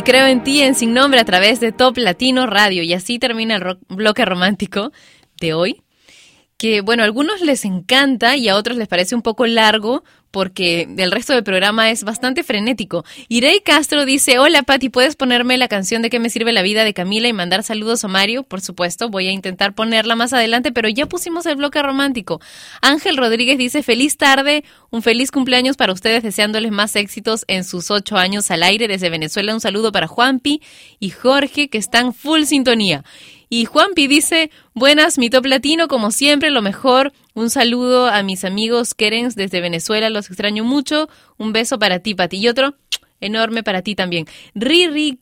y 0.00 0.02
creo 0.02 0.26
en 0.26 0.42
ti 0.42 0.62
en 0.62 0.74
Sin 0.74 0.94
Nombre 0.94 1.20
a 1.20 1.26
través 1.26 1.60
de 1.60 1.72
Top 1.72 1.98
Latino 1.98 2.46
Radio. 2.46 2.82
Y 2.82 2.94
así 2.94 3.18
termina 3.18 3.56
el 3.56 3.76
bloque 3.90 4.24
romántico 4.24 4.92
de 5.38 5.52
hoy. 5.52 5.82
Que 6.56 6.80
bueno, 6.80 7.02
a 7.02 7.04
algunos 7.04 7.42
les 7.42 7.66
encanta 7.66 8.34
y 8.34 8.48
a 8.48 8.56
otros 8.56 8.78
les 8.78 8.88
parece 8.88 9.14
un 9.14 9.20
poco 9.20 9.44
largo 9.44 10.02
porque 10.30 10.88
el 10.96 11.10
resto 11.10 11.32
del 11.32 11.42
programa 11.42 11.90
es 11.90 12.04
bastante 12.04 12.42
frenético. 12.42 13.04
Irei 13.28 13.60
Castro 13.60 14.04
dice, 14.04 14.38
hola 14.38 14.62
Patti, 14.62 14.88
¿puedes 14.88 15.16
ponerme 15.16 15.58
la 15.58 15.68
canción 15.68 16.02
de 16.02 16.10
qué 16.10 16.18
me 16.18 16.30
sirve 16.30 16.52
la 16.52 16.62
vida 16.62 16.84
de 16.84 16.94
Camila 16.94 17.28
y 17.28 17.32
mandar 17.32 17.62
saludos 17.62 18.04
a 18.04 18.08
Mario? 18.08 18.42
Por 18.42 18.60
supuesto, 18.60 19.08
voy 19.08 19.28
a 19.28 19.32
intentar 19.32 19.74
ponerla 19.74 20.14
más 20.14 20.32
adelante, 20.32 20.72
pero 20.72 20.88
ya 20.88 21.06
pusimos 21.06 21.46
el 21.46 21.56
bloque 21.56 21.82
romántico. 21.82 22.40
Ángel 22.80 23.16
Rodríguez 23.16 23.58
dice, 23.58 23.82
feliz 23.82 24.16
tarde, 24.16 24.64
un 24.90 25.02
feliz 25.02 25.30
cumpleaños 25.30 25.76
para 25.76 25.92
ustedes, 25.92 26.22
deseándoles 26.22 26.70
más 26.70 26.94
éxitos 26.96 27.44
en 27.48 27.64
sus 27.64 27.90
ocho 27.90 28.16
años 28.16 28.50
al 28.50 28.62
aire 28.62 28.88
desde 28.88 29.10
Venezuela. 29.10 29.54
Un 29.54 29.60
saludo 29.60 29.92
para 29.92 30.06
Juanpi 30.06 30.62
y 30.98 31.10
Jorge, 31.10 31.68
que 31.68 31.78
están 31.78 32.14
full 32.14 32.42
sintonía. 32.42 33.04
Y 33.52 33.64
Juanpi 33.64 34.06
dice, 34.06 34.52
buenas, 34.74 35.18
mi 35.18 35.28
top 35.28 35.44
como 35.88 36.12
siempre, 36.12 36.50
lo 36.50 36.62
mejor. 36.62 37.12
Un 37.40 37.48
saludo 37.48 38.06
a 38.06 38.22
mis 38.22 38.44
amigos 38.44 38.92
Kerens 38.92 39.34
desde 39.34 39.62
Venezuela, 39.62 40.10
los 40.10 40.26
extraño 40.26 40.62
mucho. 40.62 41.08
Un 41.38 41.54
beso 41.54 41.78
para 41.78 42.00
ti, 42.00 42.14
Pati. 42.14 42.36
Y 42.36 42.48
otro 42.48 42.74
enorme 43.22 43.62
para 43.62 43.80
ti 43.80 43.94
también. 43.94 44.26
Riri 44.54 45.20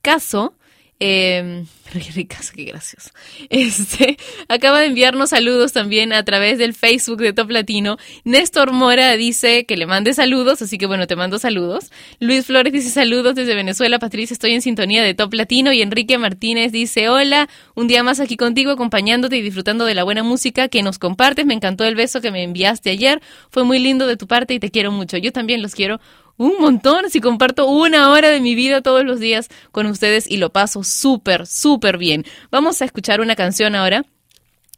Caso, 0.00 0.54
eh, 1.00 1.64
Riri 1.92 2.26
Caso, 2.26 2.52
qué 2.54 2.64
gracioso. 2.64 3.10
Este, 3.50 4.18
acaba 4.48 4.80
de 4.80 4.86
enviarnos 4.86 5.30
saludos 5.30 5.72
también 5.72 6.12
a 6.12 6.24
través 6.24 6.58
del 6.58 6.74
Facebook 6.74 7.18
de 7.18 7.32
Top 7.32 7.50
Latino. 7.50 7.96
Néstor 8.24 8.72
Mora 8.72 9.16
dice 9.16 9.64
que 9.64 9.76
le 9.76 9.86
mande 9.86 10.12
saludos, 10.12 10.60
así 10.60 10.76
que 10.76 10.86
bueno, 10.86 11.06
te 11.06 11.16
mando 11.16 11.38
saludos. 11.38 11.90
Luis 12.18 12.46
Flores 12.46 12.72
dice 12.72 12.90
saludos 12.90 13.34
desde 13.34 13.54
Venezuela. 13.54 13.98
Patricia, 13.98 14.34
estoy 14.34 14.52
en 14.54 14.62
sintonía 14.62 15.02
de 15.02 15.14
Top 15.14 15.32
Latino. 15.34 15.72
Y 15.72 15.82
Enrique 15.82 16.18
Martínez 16.18 16.72
dice, 16.72 17.08
hola, 17.08 17.48
un 17.74 17.88
día 17.88 18.02
más 18.02 18.20
aquí 18.20 18.36
contigo, 18.36 18.72
acompañándote 18.72 19.36
y 19.36 19.42
disfrutando 19.42 19.84
de 19.84 19.94
la 19.94 20.04
buena 20.04 20.22
música 20.22 20.68
que 20.68 20.82
nos 20.82 20.98
compartes. 20.98 21.46
Me 21.46 21.54
encantó 21.54 21.84
el 21.84 21.94
beso 21.94 22.20
que 22.20 22.30
me 22.30 22.42
enviaste 22.42 22.90
ayer. 22.90 23.22
Fue 23.50 23.64
muy 23.64 23.78
lindo 23.78 24.06
de 24.06 24.16
tu 24.16 24.26
parte 24.26 24.54
y 24.54 24.58
te 24.58 24.70
quiero 24.70 24.90
mucho. 24.92 25.16
Yo 25.16 25.32
también 25.32 25.62
los 25.62 25.74
quiero 25.74 26.00
un 26.38 26.54
montón 26.58 27.10
si 27.10 27.20
comparto 27.20 27.66
una 27.66 28.10
hora 28.10 28.30
de 28.30 28.40
mi 28.40 28.54
vida 28.54 28.80
todos 28.80 29.04
los 29.04 29.20
días 29.20 29.48
con 29.72 29.86
ustedes 29.86 30.30
y 30.30 30.38
lo 30.38 30.50
paso 30.50 30.82
súper, 30.84 31.46
súper 31.46 31.98
bien. 31.98 32.24
Vamos 32.50 32.80
a 32.80 32.86
escuchar 32.86 33.20
una 33.20 33.36
canción 33.36 33.74
ahora 33.74 34.04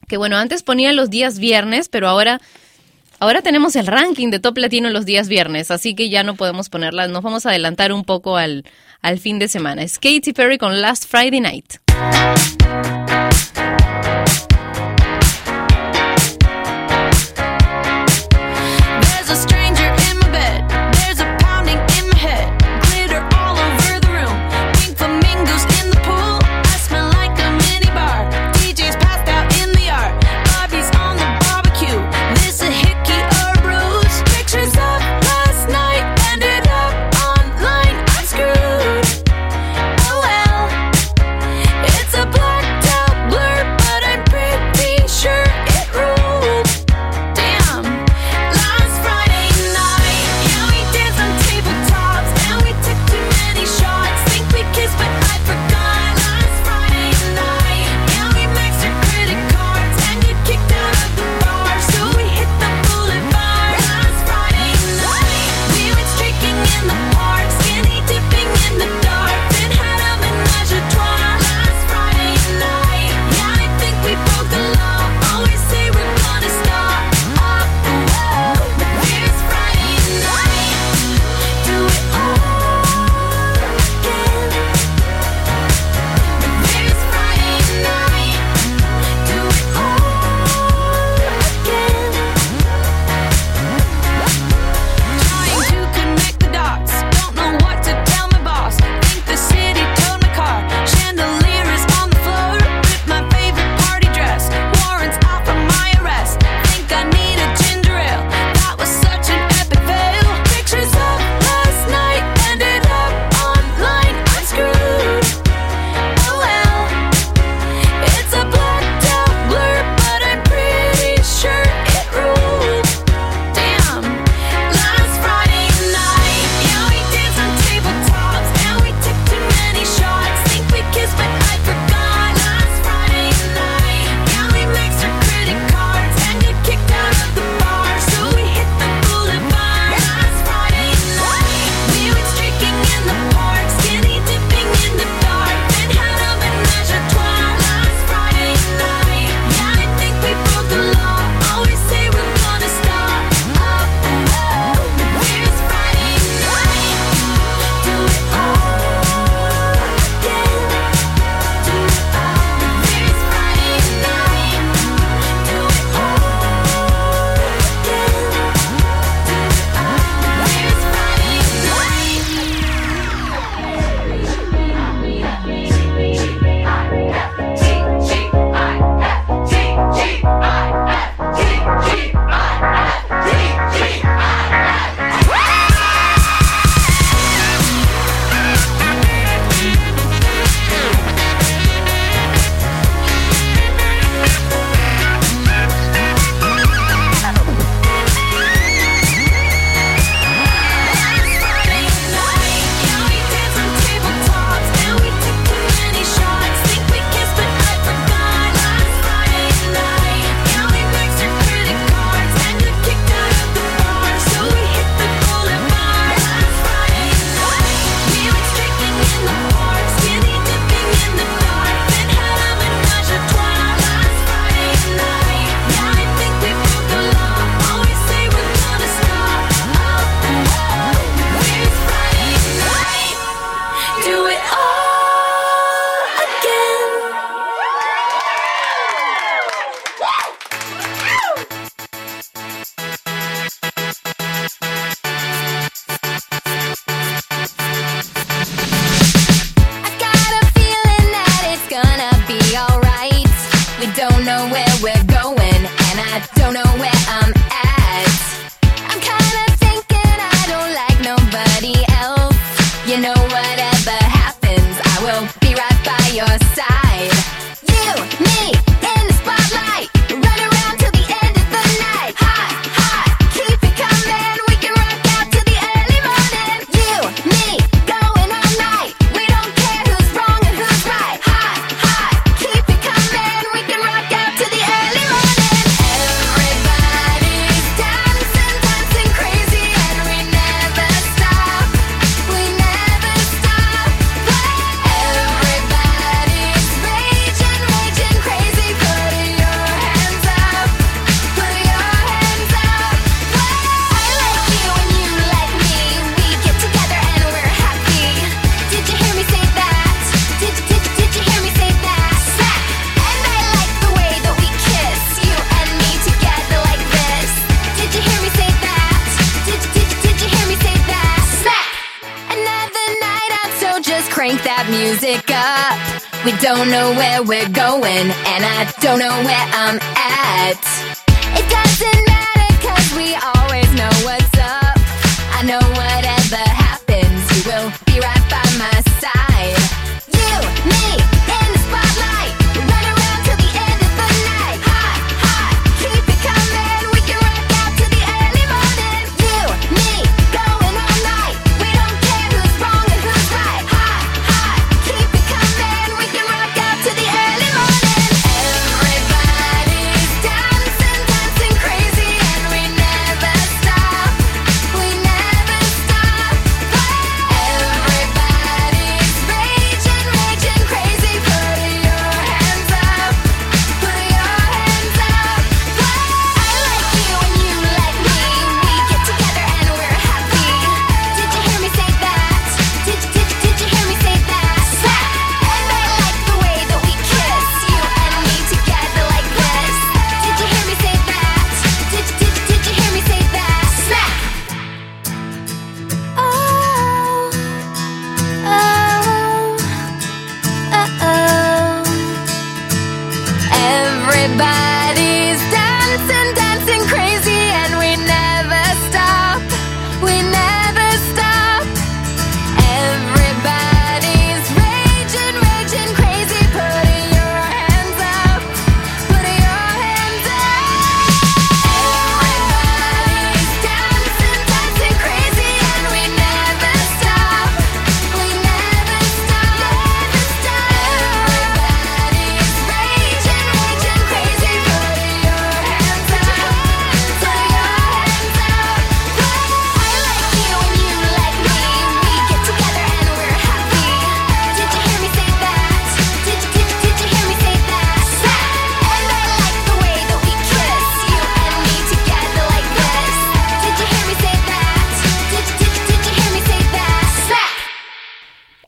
que 0.08 0.16
bueno, 0.16 0.36
antes 0.36 0.64
ponía 0.64 0.92
los 0.92 1.08
días 1.08 1.38
viernes, 1.38 1.88
pero 1.88 2.08
ahora 2.08 2.40
ahora 3.20 3.42
tenemos 3.42 3.76
el 3.76 3.86
ranking 3.86 4.30
de 4.30 4.40
Top 4.40 4.58
Latino 4.58 4.90
los 4.90 5.06
días 5.06 5.28
viernes, 5.28 5.70
así 5.70 5.94
que 5.94 6.08
ya 6.08 6.24
no 6.24 6.34
podemos 6.34 6.68
ponerla, 6.68 7.06
nos 7.06 7.22
vamos 7.22 7.46
a 7.46 7.50
adelantar 7.50 7.92
un 7.92 8.04
poco 8.04 8.36
al, 8.36 8.64
al 9.02 9.20
fin 9.20 9.38
de 9.38 9.46
semana. 9.46 9.82
Es 9.82 10.00
Katy 10.00 10.32
Perry 10.32 10.58
con 10.58 10.80
Last 10.80 11.04
Friday 11.06 11.40
Night. 11.40 11.74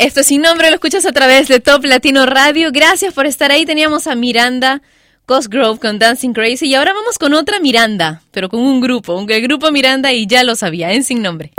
Esto 0.03 0.19
es 0.19 0.27
Sin 0.27 0.43
Nombre, 0.43 0.69
lo 0.69 0.75
escuchas 0.75 1.07
a 1.07 1.13
través 1.13 1.47
de 1.47 1.61
Top 1.61 1.85
Latino 1.85 2.27
Radio. 2.27 2.71
Gracias 2.73 3.15
por 3.15 3.25
estar 3.27 3.53
ahí. 3.53 3.65
Teníamos 3.65 4.09
a 4.09 4.17
Miranda 4.17 4.83
Cosgrove 5.27 5.79
con 5.79 6.01
Dancing 6.01 6.33
Crazy 6.33 6.67
y 6.67 6.75
ahora 6.75 6.93
vamos 6.93 7.19
con 7.19 7.35
otra 7.35 7.61
Miranda, 7.61 8.21
pero 8.33 8.49
con 8.49 8.59
un 8.59 8.81
grupo, 8.81 9.15
un, 9.15 9.31
el 9.31 9.43
grupo 9.43 9.71
Miranda 9.71 10.13
y 10.13 10.27
ya 10.27 10.43
lo 10.43 10.57
sabía, 10.57 10.93
en 10.93 11.05
Sin 11.05 11.23
Nombre. 11.23 11.53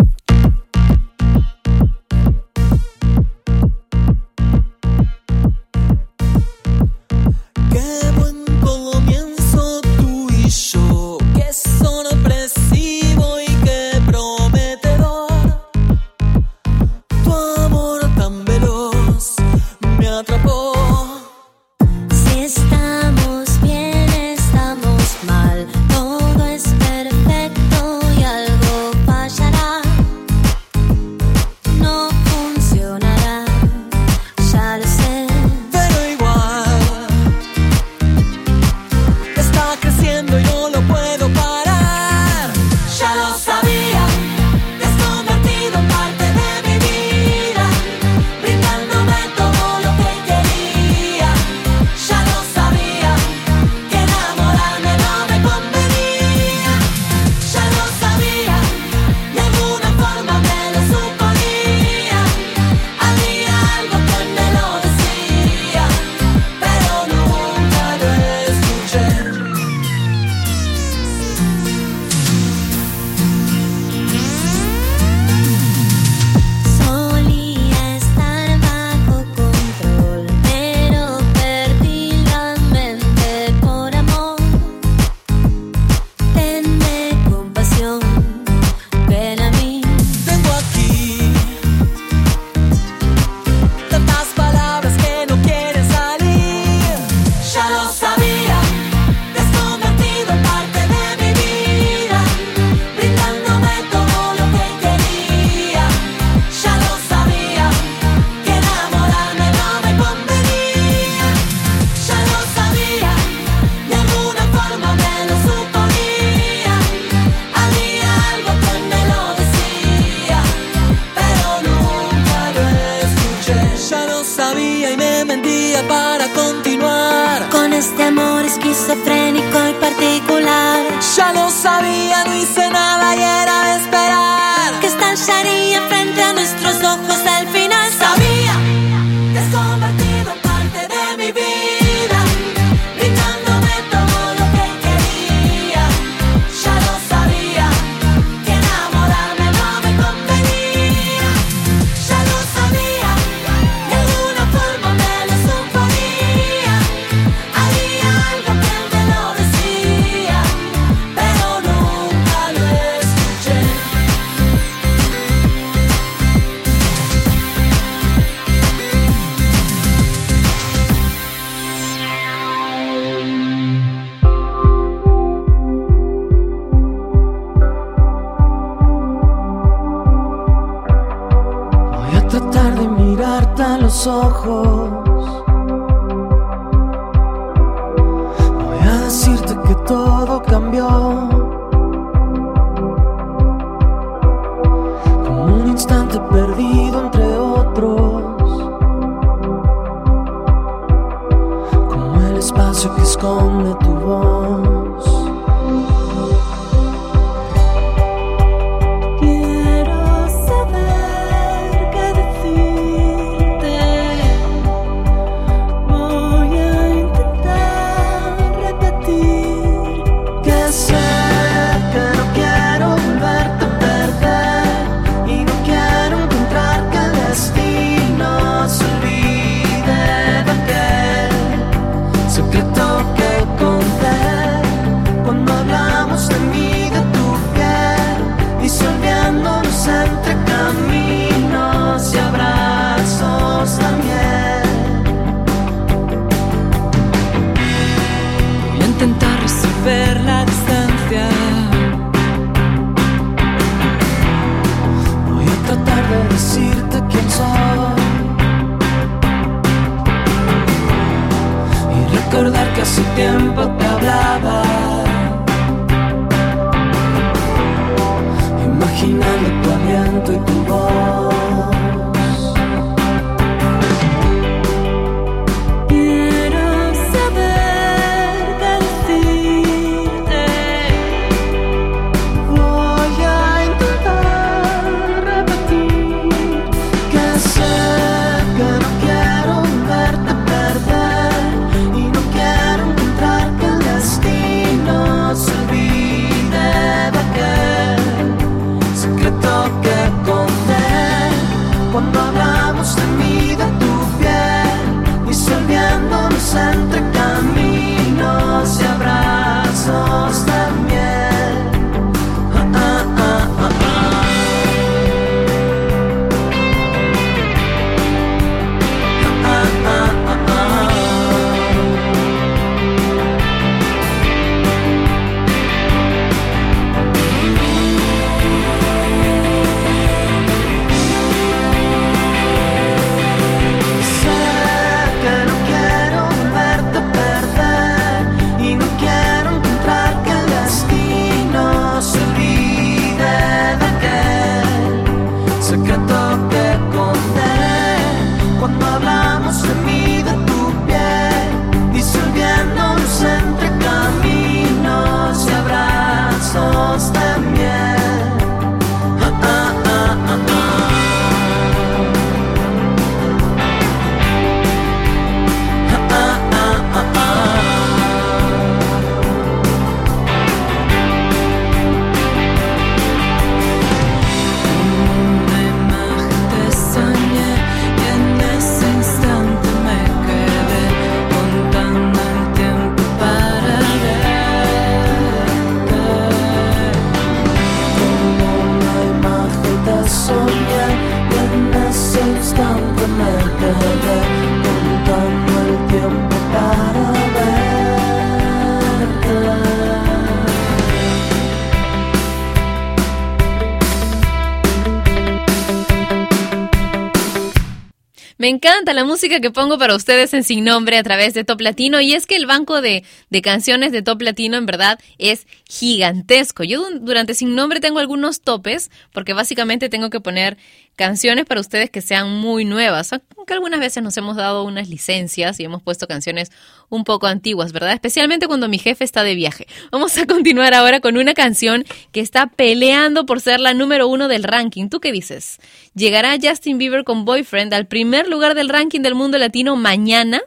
Me 408.43 408.49
encanta 408.49 408.93
la 408.93 409.05
música 409.05 409.39
que 409.39 409.51
pongo 409.51 409.77
para 409.77 409.95
ustedes 409.95 410.33
en 410.33 410.43
Sin 410.43 410.65
Nombre 410.65 410.97
a 410.97 411.03
través 411.03 411.33
de 411.33 411.45
Top 411.45 411.61
Latino 411.61 412.01
y 412.01 412.11
es 412.11 412.25
que 412.25 412.35
el 412.35 412.45
banco 412.45 412.81
de, 412.81 413.05
de 413.29 413.41
canciones 413.41 413.93
de 413.93 414.01
Top 414.01 414.21
Latino 414.21 414.57
en 414.57 414.65
verdad 414.65 414.99
es 415.17 415.47
gigantesco. 415.74 416.63
Yo 416.63 416.88
durante 416.99 417.34
Sin 417.34 417.55
Nombre 417.55 417.80
tengo 417.80 417.97
algunos 417.97 418.41
topes 418.41 418.91
porque 419.11 419.34
básicamente 419.34 419.89
tengo 419.89 420.11
que 420.11 420.19
poner 420.19 420.57
canciones 420.95 421.45
para 421.45 421.61
ustedes 421.61 421.89
que 421.89 422.01
sean 422.01 422.30
muy 422.30 422.63
nuevas. 422.63 423.11
Aunque 423.11 423.53
algunas 423.53 423.80
veces 423.80 424.03
nos 424.03 424.15
hemos 424.17 424.36
dado 424.36 424.65
unas 424.65 424.88
licencias 424.88 425.59
y 425.59 425.63
hemos 425.63 425.82
puesto 425.82 426.07
canciones 426.07 426.51
un 426.89 427.03
poco 427.03 427.26
antiguas, 427.26 427.71
¿verdad? 427.71 427.93
Especialmente 427.93 428.45
cuando 428.45 428.67
mi 428.67 428.78
jefe 428.78 429.03
está 429.03 429.24
de 429.24 429.34
viaje. 429.34 429.65
Vamos 429.91 430.15
a 430.19 430.28
continuar 430.28 430.76
ahora 430.76 430.99
con 430.99 431.17
una 431.17 431.34
canción 431.34 431.86
que 432.11 432.19
está 432.19 432.47
peleando 432.47 433.26
por 433.26 433.41
ser 433.41 433.59
la 433.59 433.74
número 433.74 434.07
uno 434.07 434.28
del 434.28 434.43
ranking. 434.43 434.89
¿Tú 434.89 434.99
qué 434.99 435.11
dices? 435.11 435.59
¿Llegará 435.95 436.38
Justin 436.39 436.78
Bieber 436.78 437.03
con 437.03 437.26
Boyfriend 437.26 437.74
al 437.74 437.88
primer 437.88 438.28
lugar 438.28 438.53
del 438.53 438.69
ranking 438.69 439.01
del 439.01 439.15
mundo 439.15 439.39
latino 439.39 439.76
mañana? 439.76 440.39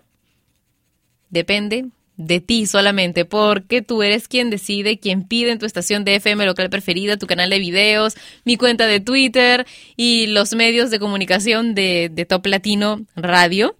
Depende 1.30 1.86
de 2.16 2.40
ti 2.40 2.66
solamente, 2.66 3.24
porque 3.24 3.82
tú 3.82 4.02
eres 4.02 4.28
quien 4.28 4.50
decide, 4.50 4.98
quien 4.98 5.24
pide 5.24 5.50
en 5.50 5.58
tu 5.58 5.66
estación 5.66 6.04
de 6.04 6.16
FM 6.16 6.46
local 6.46 6.70
preferida, 6.70 7.16
tu 7.16 7.26
canal 7.26 7.50
de 7.50 7.58
videos, 7.58 8.16
mi 8.44 8.56
cuenta 8.56 8.86
de 8.86 9.00
Twitter 9.00 9.66
y 9.96 10.26
los 10.28 10.54
medios 10.54 10.90
de 10.90 10.98
comunicación 10.98 11.74
de, 11.74 12.10
de 12.12 12.24
Top 12.24 12.46
Latino 12.46 13.02
Radio. 13.16 13.76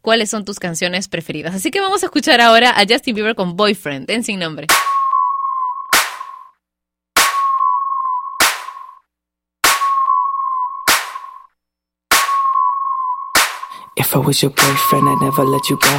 ¿Cuáles 0.00 0.28
son 0.30 0.44
tus 0.44 0.58
canciones 0.58 1.08
preferidas? 1.08 1.54
Así 1.54 1.70
que 1.70 1.80
vamos 1.80 2.02
a 2.02 2.06
escuchar 2.06 2.40
ahora 2.40 2.70
a 2.70 2.84
Justin 2.86 3.14
Bieber 3.14 3.34
con 3.34 3.56
Boyfriend 3.56 4.10
en 4.10 4.22
Sin 4.22 4.38
Nombre. 4.38 4.66
If 14.14 14.18
I 14.18 14.26
was 14.26 14.42
your 14.42 14.52
boyfriend, 14.52 15.08
I'd 15.08 15.18
never 15.22 15.42
let 15.42 15.68
you 15.68 15.76
go. 15.76 15.96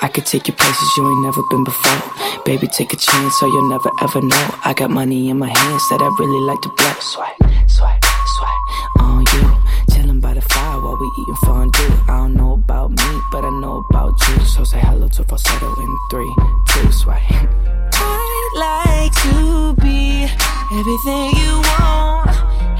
I 0.00 0.08
could 0.08 0.24
take 0.24 0.48
you 0.48 0.54
places 0.54 0.88
you 0.96 1.06
ain't 1.06 1.22
never 1.22 1.42
been 1.50 1.64
before. 1.64 2.00
Baby, 2.46 2.66
take 2.66 2.94
a 2.94 2.96
chance, 2.96 3.38
so 3.38 3.44
you'll 3.44 3.68
never 3.68 3.90
ever 4.00 4.22
know. 4.22 4.54
I 4.64 4.72
got 4.72 4.88
money 4.90 5.28
in 5.28 5.38
my 5.38 5.48
hands 5.48 5.86
that 5.90 6.00
I 6.00 6.08
really 6.18 6.40
like 6.48 6.62
to 6.62 6.70
blow. 6.70 6.94
Swipe, 6.98 7.36
swipe, 7.68 8.02
swipe 8.38 8.64
on 9.00 9.20
you. 9.20 9.94
Chilling 9.94 10.18
by 10.18 10.32
the 10.32 10.40
fire 10.40 10.80
while 10.80 10.96
we 10.96 11.12
eating 11.20 11.36
fondue. 11.44 11.92
I 12.08 12.16
don't 12.24 12.36
know 12.36 12.54
about 12.54 12.88
me, 12.88 13.20
but 13.30 13.44
I 13.44 13.50
know 13.60 13.84
about 13.90 14.16
you. 14.28 14.46
So 14.46 14.64
say 14.64 14.80
hello 14.80 15.06
to 15.08 15.24
falsetto 15.24 15.68
in 15.78 15.98
three, 16.10 16.34
two, 16.72 16.90
swipe. 16.90 17.20
I'd 18.00 18.52
like 18.64 19.12
to 19.28 19.74
be 19.84 20.24
everything 20.72 21.36
you 21.36 21.60
want. 21.68 22.32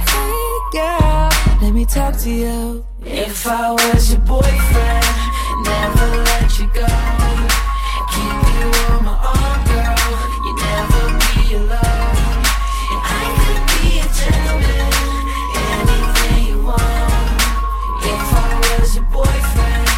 Hey 0.08 0.58
girl, 0.72 1.28
let 1.60 1.74
me 1.74 1.84
talk 1.84 2.16
to 2.20 2.30
you. 2.30 2.87
If 3.04 3.46
I 3.46 3.70
was 3.70 4.12
your 4.12 4.20
boyfriend, 4.20 5.06
never 5.64 6.06
let 6.24 6.58
you 6.58 6.66
go. 6.74 6.86
Keep 8.12 8.38
you 8.54 8.66
on 8.90 9.04
my 9.04 9.14
arm, 9.14 9.60
girl. 9.70 9.96
You 10.44 10.52
never 10.56 11.02
be 11.22 11.54
alone. 11.54 12.42
I 13.00 13.24
could 13.42 13.64
be 13.70 14.00
a 14.00 14.08
gentleman, 14.18 14.92
anything 15.70 16.40
you 16.48 16.58
want. 16.62 17.38
If 18.02 18.26
I 18.34 18.78
was 18.80 18.96
your 18.96 19.04
boyfriend, 19.04 19.88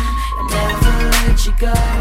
never 0.50 0.92
let 1.10 1.46
you 1.46 1.52
go. 1.58 1.99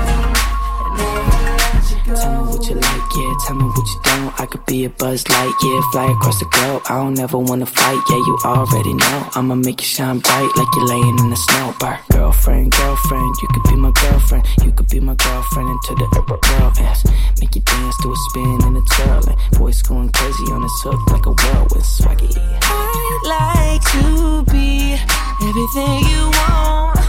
Yeah. 3.20 3.34
Tell 3.46 3.56
me 3.56 3.66
what 3.66 3.88
you 3.88 4.00
don't. 4.04 4.40
I 4.40 4.46
could 4.46 4.66
be 4.66 4.86
a 4.86 4.90
buzz 4.90 5.28
light, 5.30 5.54
yeah. 5.62 5.82
Fly 5.92 6.12
across 6.12 6.40
the 6.40 6.46
globe. 6.46 6.82
I 6.90 6.96
don't 7.04 7.20
ever 7.20 7.38
wanna 7.38 7.66
fight, 7.66 8.02
yeah. 8.10 8.18
You 8.28 8.38
already 8.46 8.94
know. 8.94 9.30
I'ma 9.36 9.56
make 9.56 9.82
you 9.82 9.88
shine 9.88 10.20
bright 10.20 10.52
like 10.56 10.68
you're 10.76 10.88
laying 10.88 11.20
in 11.20 11.30
the 11.30 11.36
snow. 11.36 11.76
Bar. 11.80 12.00
Girlfriend, 12.12 12.72
girlfriend, 12.72 13.36
you 13.42 13.48
could 13.54 13.64
be 13.70 13.76
my 13.76 13.92
girlfriend. 14.02 14.46
You 14.64 14.72
could 14.72 14.90
be 14.90 15.00
my 15.00 15.16
girlfriend 15.16 15.70
into 15.70 15.96
the 15.96 16.08
world. 16.30 16.74
Yes. 16.80 17.06
Make 17.40 17.56
you 17.56 17.62
dance 17.62 17.96
to 18.02 18.12
a 18.12 18.16
spin 18.30 18.60
and 18.64 18.78
a 18.78 18.82
twirl. 18.94 19.24
And 19.30 19.38
boys 19.58 19.82
going 19.82 20.10
crazy 20.10 20.44
on 20.52 20.62
this 20.62 20.82
hook 20.84 21.02
like 21.12 21.26
a 21.26 21.32
whirlwind 21.32 21.84
swaggy. 21.84 22.32
I'd 22.64 23.22
like 23.36 23.84
to 23.96 24.44
be 24.52 24.96
everything 25.48 25.94
you 26.12 26.24
want. 26.40 27.00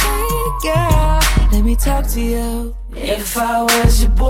Hey 0.00 0.40
girl, 0.62 1.20
let 1.52 1.62
me 1.64 1.76
talk 1.76 2.06
to 2.08 2.20
you. 2.20 2.76
If 2.94 3.36
I 3.36 3.62
was 3.62 4.02
your 4.02 4.10
boyfriend, 4.12 4.29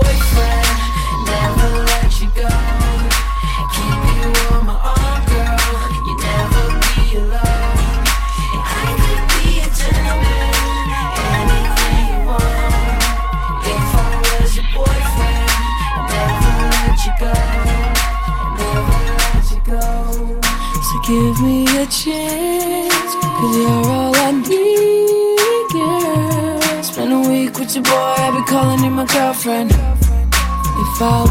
fall 31.01 31.30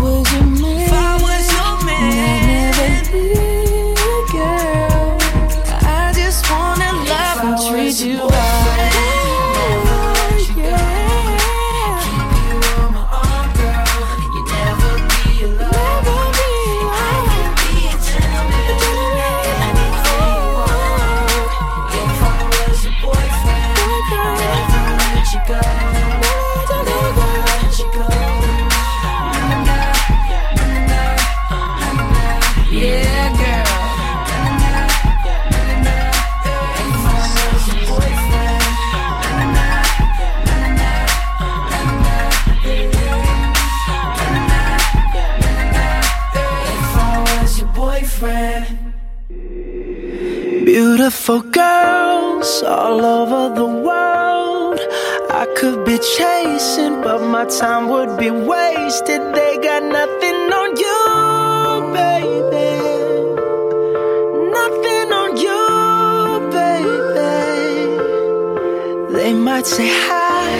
say 69.71 69.89
hi, 69.89 70.51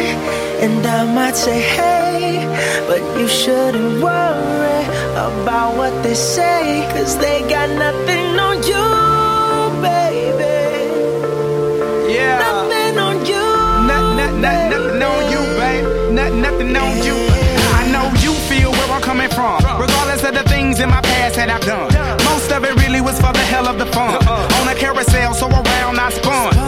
and 0.63 0.87
I 0.87 1.05
might 1.13 1.35
say 1.35 1.61
hey, 1.61 2.47
but 2.87 3.03
you 3.19 3.27
shouldn't 3.27 4.01
worry 4.01 4.85
about 5.27 5.77
what 5.77 5.91
they 6.05 6.15
say, 6.15 6.87
cause 6.93 7.19
they 7.19 7.41
got 7.51 7.69
nothing 7.71 8.39
on 8.39 8.57
you, 8.71 8.87
baby. 9.83 10.63
Yeah. 12.15 12.39
Nothing 12.39 12.99
on 12.99 13.17
you. 13.27 13.47
Not, 13.91 14.15
not, 14.15 14.33
not, 14.45 14.71
nothing 14.71 15.03
on 15.03 15.21
you, 15.33 15.43
babe. 15.59 16.13
Not, 16.15 16.33
nothing 16.47 16.77
on 16.77 16.97
you. 17.03 17.17
I 17.81 17.91
know 17.91 18.07
you 18.23 18.33
feel 18.49 18.71
where 18.71 18.91
I'm 18.93 19.03
coming 19.03 19.31
from. 19.31 19.59
Regardless 19.81 20.23
of 20.23 20.35
the 20.35 20.45
things 20.45 20.79
in 20.79 20.89
my 20.89 21.01
past 21.01 21.35
that 21.35 21.51
I've 21.51 21.67
done. 21.67 21.91
Most 22.31 22.53
of 22.53 22.63
it 22.63 22.77
really 22.77 23.01
was 23.01 23.17
for 23.21 23.33
the 23.33 23.45
hell 23.53 23.67
of 23.67 23.77
the 23.77 23.87
fun. 23.87 24.15
Uh-uh. 24.23 24.61
On 24.61 24.69
a 24.69 24.75
carousel, 24.79 25.35
so 25.35 25.49
around 25.49 25.99
I 25.99 26.11
spun. 26.11 26.60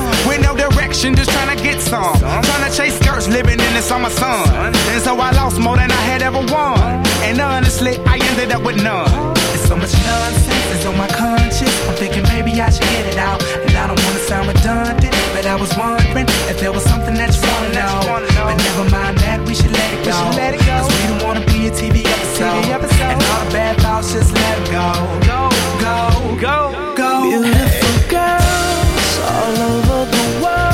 Direction, 0.92 1.14
just 1.16 1.30
trying 1.30 1.56
to 1.56 1.62
get 1.62 1.80
some. 1.80 2.18
Trying 2.20 2.70
to 2.70 2.76
chase 2.76 3.00
skirts, 3.00 3.26
living 3.26 3.58
in 3.58 3.72
the 3.72 3.80
summer 3.80 4.10
sun. 4.10 4.44
And 4.92 5.00
so 5.00 5.18
I 5.18 5.30
lost 5.32 5.58
more 5.58 5.74
than 5.74 5.90
I 5.90 6.02
had 6.04 6.20
ever 6.20 6.44
won. 6.52 6.78
And 7.24 7.40
honestly, 7.40 7.96
I 8.04 8.18
ended 8.20 8.52
up 8.52 8.62
with 8.62 8.76
none. 8.84 9.08
It's 9.56 9.64
so 9.64 9.74
much 9.74 9.94
nonsense, 10.04 10.76
it's 10.76 10.84
on 10.84 10.98
my 10.98 11.08
conscience. 11.08 11.72
I'm 11.88 11.96
thinking 11.96 12.24
maybe 12.24 12.60
I 12.60 12.68
should 12.68 12.84
get 12.92 13.06
it 13.06 13.16
out. 13.16 13.42
And 13.64 13.72
I 13.74 13.86
don't 13.88 14.04
wanna 14.04 14.18
sound 14.18 14.48
redundant, 14.48 15.16
but 15.32 15.46
I 15.46 15.56
was 15.56 15.72
wondering 15.78 16.28
if 16.52 16.60
there 16.60 16.72
was 16.72 16.84
something 16.84 17.14
that 17.14 17.32
you 17.32 17.40
wanna 17.40 17.72
know. 17.72 17.96
But 18.44 18.56
never 18.60 18.84
mind 18.92 19.16
that, 19.24 19.40
we 19.48 19.54
should 19.54 19.72
let 19.72 19.88
it 19.96 20.04
go. 20.04 20.12
Cause 20.12 20.86
we 20.92 21.08
don't 21.08 21.24
wanna 21.24 21.46
be 21.46 21.68
a 21.68 21.70
TV 21.70 22.04
episode. 22.04 22.68
And 22.68 23.22
all 23.32 23.44
the 23.46 23.50
bad 23.50 23.80
thoughts, 23.80 24.12
just 24.12 24.34
let 24.34 24.58
it 24.60 24.68
go. 24.68 24.92
Go, 25.24 25.40
go, 25.80 25.96
go, 26.36 26.56
go. 27.00 27.12
Beautiful 27.24 27.96
girls 28.12 29.12
all 29.24 29.56
over 29.72 30.04
the 30.04 30.24
world 30.44 30.71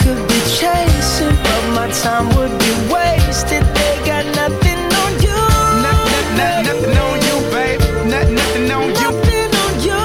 could 0.00 0.20
be 0.28 0.40
chasing, 0.58 1.34
but 1.44 1.62
my 1.76 1.88
time 2.02 2.28
would 2.36 2.54
be 2.58 2.72
wasted. 2.92 3.64
They 3.76 3.94
got 4.04 4.24
nothing 4.40 4.82
on 5.02 5.12
you. 5.24 5.40
Not, 5.84 5.98
not, 6.12 6.26
not, 6.38 6.54
nothing 6.68 6.96
on 7.06 7.16
you, 7.26 7.36
babe. 7.54 7.80
Nothing 8.12 8.70
on 8.76 8.88
you. 9.00 9.10
Nothing 9.10 9.54
on 9.64 9.74
you. 9.88 10.00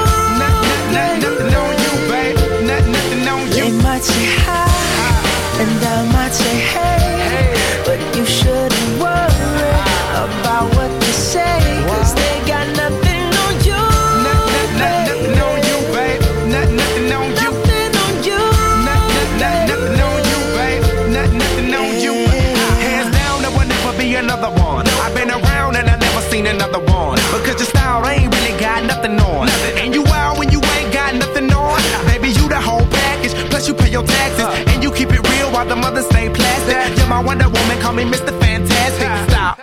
Nothing 1.26 1.56
on 1.62 1.74
you, 1.84 1.94
babe. 2.12 2.38
Nothing 2.70 3.28
on 3.34 3.42
you. 3.58 3.66
Might 3.84 4.04
say 4.04 4.26
hi, 4.46 4.68
and 5.62 5.86
I 5.86 6.14
might 6.14 6.34
say 6.34 6.56
hey. 6.72 6.83
nothing 29.04 29.20
on. 29.26 29.46
Nothing. 29.48 29.78
And 29.80 29.96
you 29.96 30.04
wild 30.04 30.40
when 30.40 30.52
you 30.52 30.62
ain't 30.76 30.94
got 30.94 31.16
nothing 31.16 31.52
on. 31.52 31.82
Baby, 32.08 32.30
you 32.30 32.48
the 32.48 32.60
whole 32.60 32.86
package. 32.88 33.34
Plus 33.50 33.68
you 33.68 33.74
pay 33.74 33.92
your 33.92 34.04
taxes. 34.04 34.46
Uh. 34.46 34.72
And 34.72 34.84
you 34.84 34.92
keep 34.92 35.10
it 35.12 35.28
real 35.28 35.52
while 35.52 35.66
the 35.68 35.76
mothers 35.76 36.06
stay 36.08 36.30
plastic. 36.30 36.76
Uh. 36.76 37.00
You're 37.00 37.10
my 37.10 37.20
Wonder 37.20 37.50
Woman, 37.50 37.80
call 37.82 37.94
me 37.94 38.04
Mr. 38.04 38.32
Fantastic. 38.40 39.08
Uh. 39.08 39.28
Stop. 39.28 39.60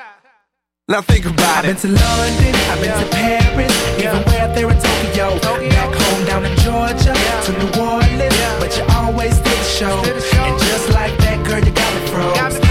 Now 0.88 1.00
think 1.02 1.24
about 1.24 1.64
it. 1.64 1.76
I've 1.76 1.82
been 1.82 1.94
to 1.94 2.02
London, 2.02 2.54
I've 2.70 2.80
been 2.80 2.90
yeah. 2.90 3.04
to 3.04 3.10
Paris, 3.10 3.74
yeah. 3.96 4.10
even 4.10 4.28
way 4.28 4.38
out 4.40 4.54
there 4.56 4.70
in 4.70 4.78
Tokyo. 4.78 5.38
Tokyo. 5.38 5.70
Back 5.70 5.94
home 5.94 6.24
down 6.26 6.44
in 6.44 6.56
Georgia, 6.58 7.14
yeah. 7.14 7.40
to 7.46 7.52
New 7.60 7.70
Orleans, 7.80 8.34
but 8.58 8.76
you 8.76 8.84
always 8.98 9.36
did 9.38 9.58
the 9.58 9.68
show. 9.78 10.02
And 10.02 10.58
just 10.58 10.90
like 10.90 11.16
that, 11.18 11.46
girl, 11.46 11.62
you 11.62 11.70
got 11.70 11.90
me 11.94 12.06
froze. 12.08 12.69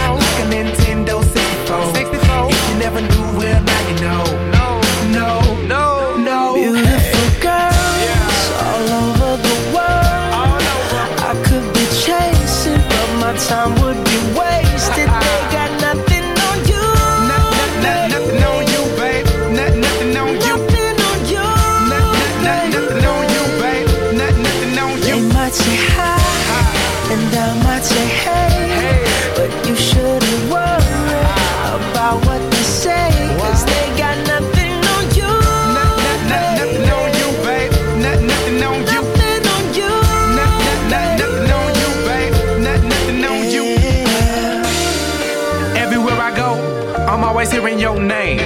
Your 47.93 48.01
name. 48.03 48.39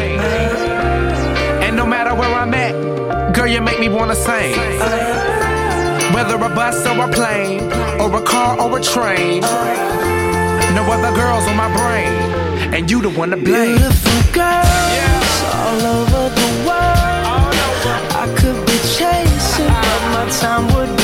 And 1.65 1.75
no 1.75 1.85
matter 1.85 2.13
where 2.15 2.33
I'm 2.33 2.53
at, 2.53 3.33
girl, 3.33 3.47
you 3.47 3.61
make 3.61 3.79
me 3.79 3.89
wanna 3.89 4.15
sing. 4.15 4.55
Whether 6.13 6.35
a 6.35 6.49
bus 6.59 6.85
or 6.87 6.97
a 7.07 7.09
plane, 7.11 7.61
or 8.01 8.09
a 8.15 8.21
car 8.21 8.51
or 8.61 8.77
a 8.79 8.81
train, 8.81 9.41
no 10.77 10.83
other 10.95 11.13
girls 11.21 11.45
on 11.49 11.55
my 11.57 11.69
brain, 11.79 12.11
and 12.73 12.89
you 12.89 13.01
the 13.01 13.09
one 13.09 13.31
to 13.31 13.37
blame. 13.37 13.77
Beautiful 13.77 14.21
girls 14.41 15.33
all 15.59 15.81
over 15.97 16.23
the 16.39 16.49
world. 16.67 17.53
I 18.23 18.25
could 18.37 18.59
be 18.69 18.77
chasing, 18.97 19.73
but 19.83 20.03
my 20.15 20.25
time 20.41 20.65
would 20.73 21.02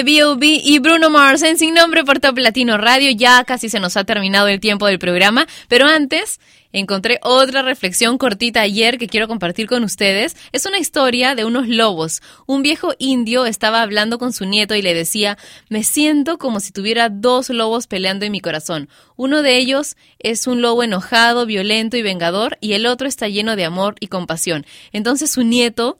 de 0.00 0.04
B.O.B. 0.04 0.62
y 0.64 0.78
Bruno 0.78 1.10
Mars 1.10 1.42
en 1.42 1.58
Sin 1.58 1.74
Nombre 1.74 2.04
por 2.04 2.20
Top 2.20 2.38
Latino 2.38 2.78
Radio. 2.78 3.10
Ya 3.10 3.44
casi 3.44 3.68
se 3.68 3.80
nos 3.80 3.98
ha 3.98 4.04
terminado 4.04 4.48
el 4.48 4.58
tiempo 4.58 4.86
del 4.86 4.98
programa, 4.98 5.46
pero 5.68 5.86
antes 5.86 6.40
encontré 6.72 7.18
otra 7.22 7.60
reflexión 7.60 8.16
cortita 8.16 8.62
ayer 8.62 8.96
que 8.96 9.08
quiero 9.08 9.28
compartir 9.28 9.66
con 9.66 9.84
ustedes. 9.84 10.36
Es 10.52 10.64
una 10.64 10.78
historia 10.78 11.34
de 11.34 11.44
unos 11.44 11.68
lobos. 11.68 12.22
Un 12.46 12.62
viejo 12.62 12.94
indio 12.98 13.44
estaba 13.44 13.82
hablando 13.82 14.18
con 14.18 14.32
su 14.32 14.46
nieto 14.46 14.74
y 14.74 14.80
le 14.80 14.94
decía, 14.94 15.36
me 15.68 15.82
siento 15.82 16.38
como 16.38 16.60
si 16.60 16.72
tuviera 16.72 17.10
dos 17.10 17.50
lobos 17.50 17.86
peleando 17.86 18.24
en 18.24 18.32
mi 18.32 18.40
corazón. 18.40 18.88
Uno 19.16 19.42
de 19.42 19.58
ellos 19.58 19.96
es 20.18 20.46
un 20.46 20.62
lobo 20.62 20.82
enojado, 20.82 21.44
violento 21.44 21.98
y 21.98 22.02
vengador, 22.02 22.56
y 22.62 22.72
el 22.72 22.86
otro 22.86 23.06
está 23.06 23.28
lleno 23.28 23.54
de 23.54 23.66
amor 23.66 23.96
y 24.00 24.06
compasión. 24.06 24.64
Entonces 24.92 25.30
su 25.30 25.42
nieto 25.42 25.98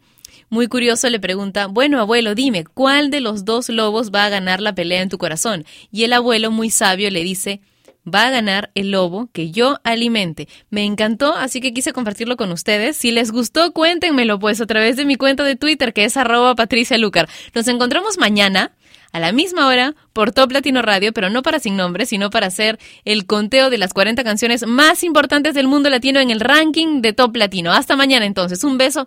muy 0.50 0.66
curioso 0.66 1.08
le 1.08 1.20
pregunta, 1.20 1.66
bueno 1.66 2.00
abuelo, 2.00 2.34
dime, 2.34 2.64
¿cuál 2.64 3.10
de 3.10 3.20
los 3.20 3.44
dos 3.44 3.68
lobos 3.68 4.10
va 4.10 4.24
a 4.24 4.28
ganar 4.28 4.60
la 4.60 4.74
pelea 4.74 5.00
en 5.00 5.08
tu 5.08 5.16
corazón? 5.16 5.64
Y 5.92 6.02
el 6.02 6.12
abuelo, 6.12 6.50
muy 6.50 6.70
sabio, 6.70 7.08
le 7.10 7.22
dice, 7.22 7.60
va 8.12 8.26
a 8.26 8.30
ganar 8.30 8.70
el 8.74 8.90
lobo 8.90 9.28
que 9.32 9.52
yo 9.52 9.78
alimente. 9.84 10.48
Me 10.68 10.84
encantó, 10.84 11.34
así 11.34 11.60
que 11.60 11.72
quise 11.72 11.92
compartirlo 11.92 12.36
con 12.36 12.50
ustedes. 12.50 12.96
Si 12.96 13.12
les 13.12 13.30
gustó, 13.30 13.72
cuéntenmelo 13.72 14.40
pues 14.40 14.60
a 14.60 14.66
través 14.66 14.96
de 14.96 15.04
mi 15.04 15.14
cuenta 15.14 15.44
de 15.44 15.54
Twitter, 15.54 15.92
que 15.92 16.04
es 16.04 16.16
arroba 16.16 16.56
Patricia 16.56 16.98
Lucar. 16.98 17.28
Nos 17.54 17.68
encontramos 17.68 18.18
mañana 18.18 18.72
a 19.12 19.20
la 19.20 19.32
misma 19.32 19.66
hora 19.66 19.94
por 20.12 20.32
Top 20.32 20.52
Latino 20.52 20.82
Radio, 20.82 21.12
pero 21.12 21.30
no 21.30 21.42
para 21.42 21.58
Sin 21.58 21.76
Nombre, 21.76 22.06
sino 22.06 22.30
para 22.30 22.46
hacer 22.46 22.78
el 23.04 23.26
conteo 23.26 23.70
de 23.70 23.78
las 23.78 23.92
40 23.92 24.22
canciones 24.24 24.66
más 24.66 25.04
importantes 25.04 25.54
del 25.54 25.68
mundo 25.68 25.90
latino 25.90 26.20
en 26.20 26.30
el 26.30 26.40
ranking 26.40 27.02
de 27.02 27.12
Top 27.12 27.36
Latino. 27.36 27.72
Hasta 27.72 27.96
mañana 27.96 28.26
entonces. 28.26 28.64
Un 28.64 28.78
beso 28.78 29.06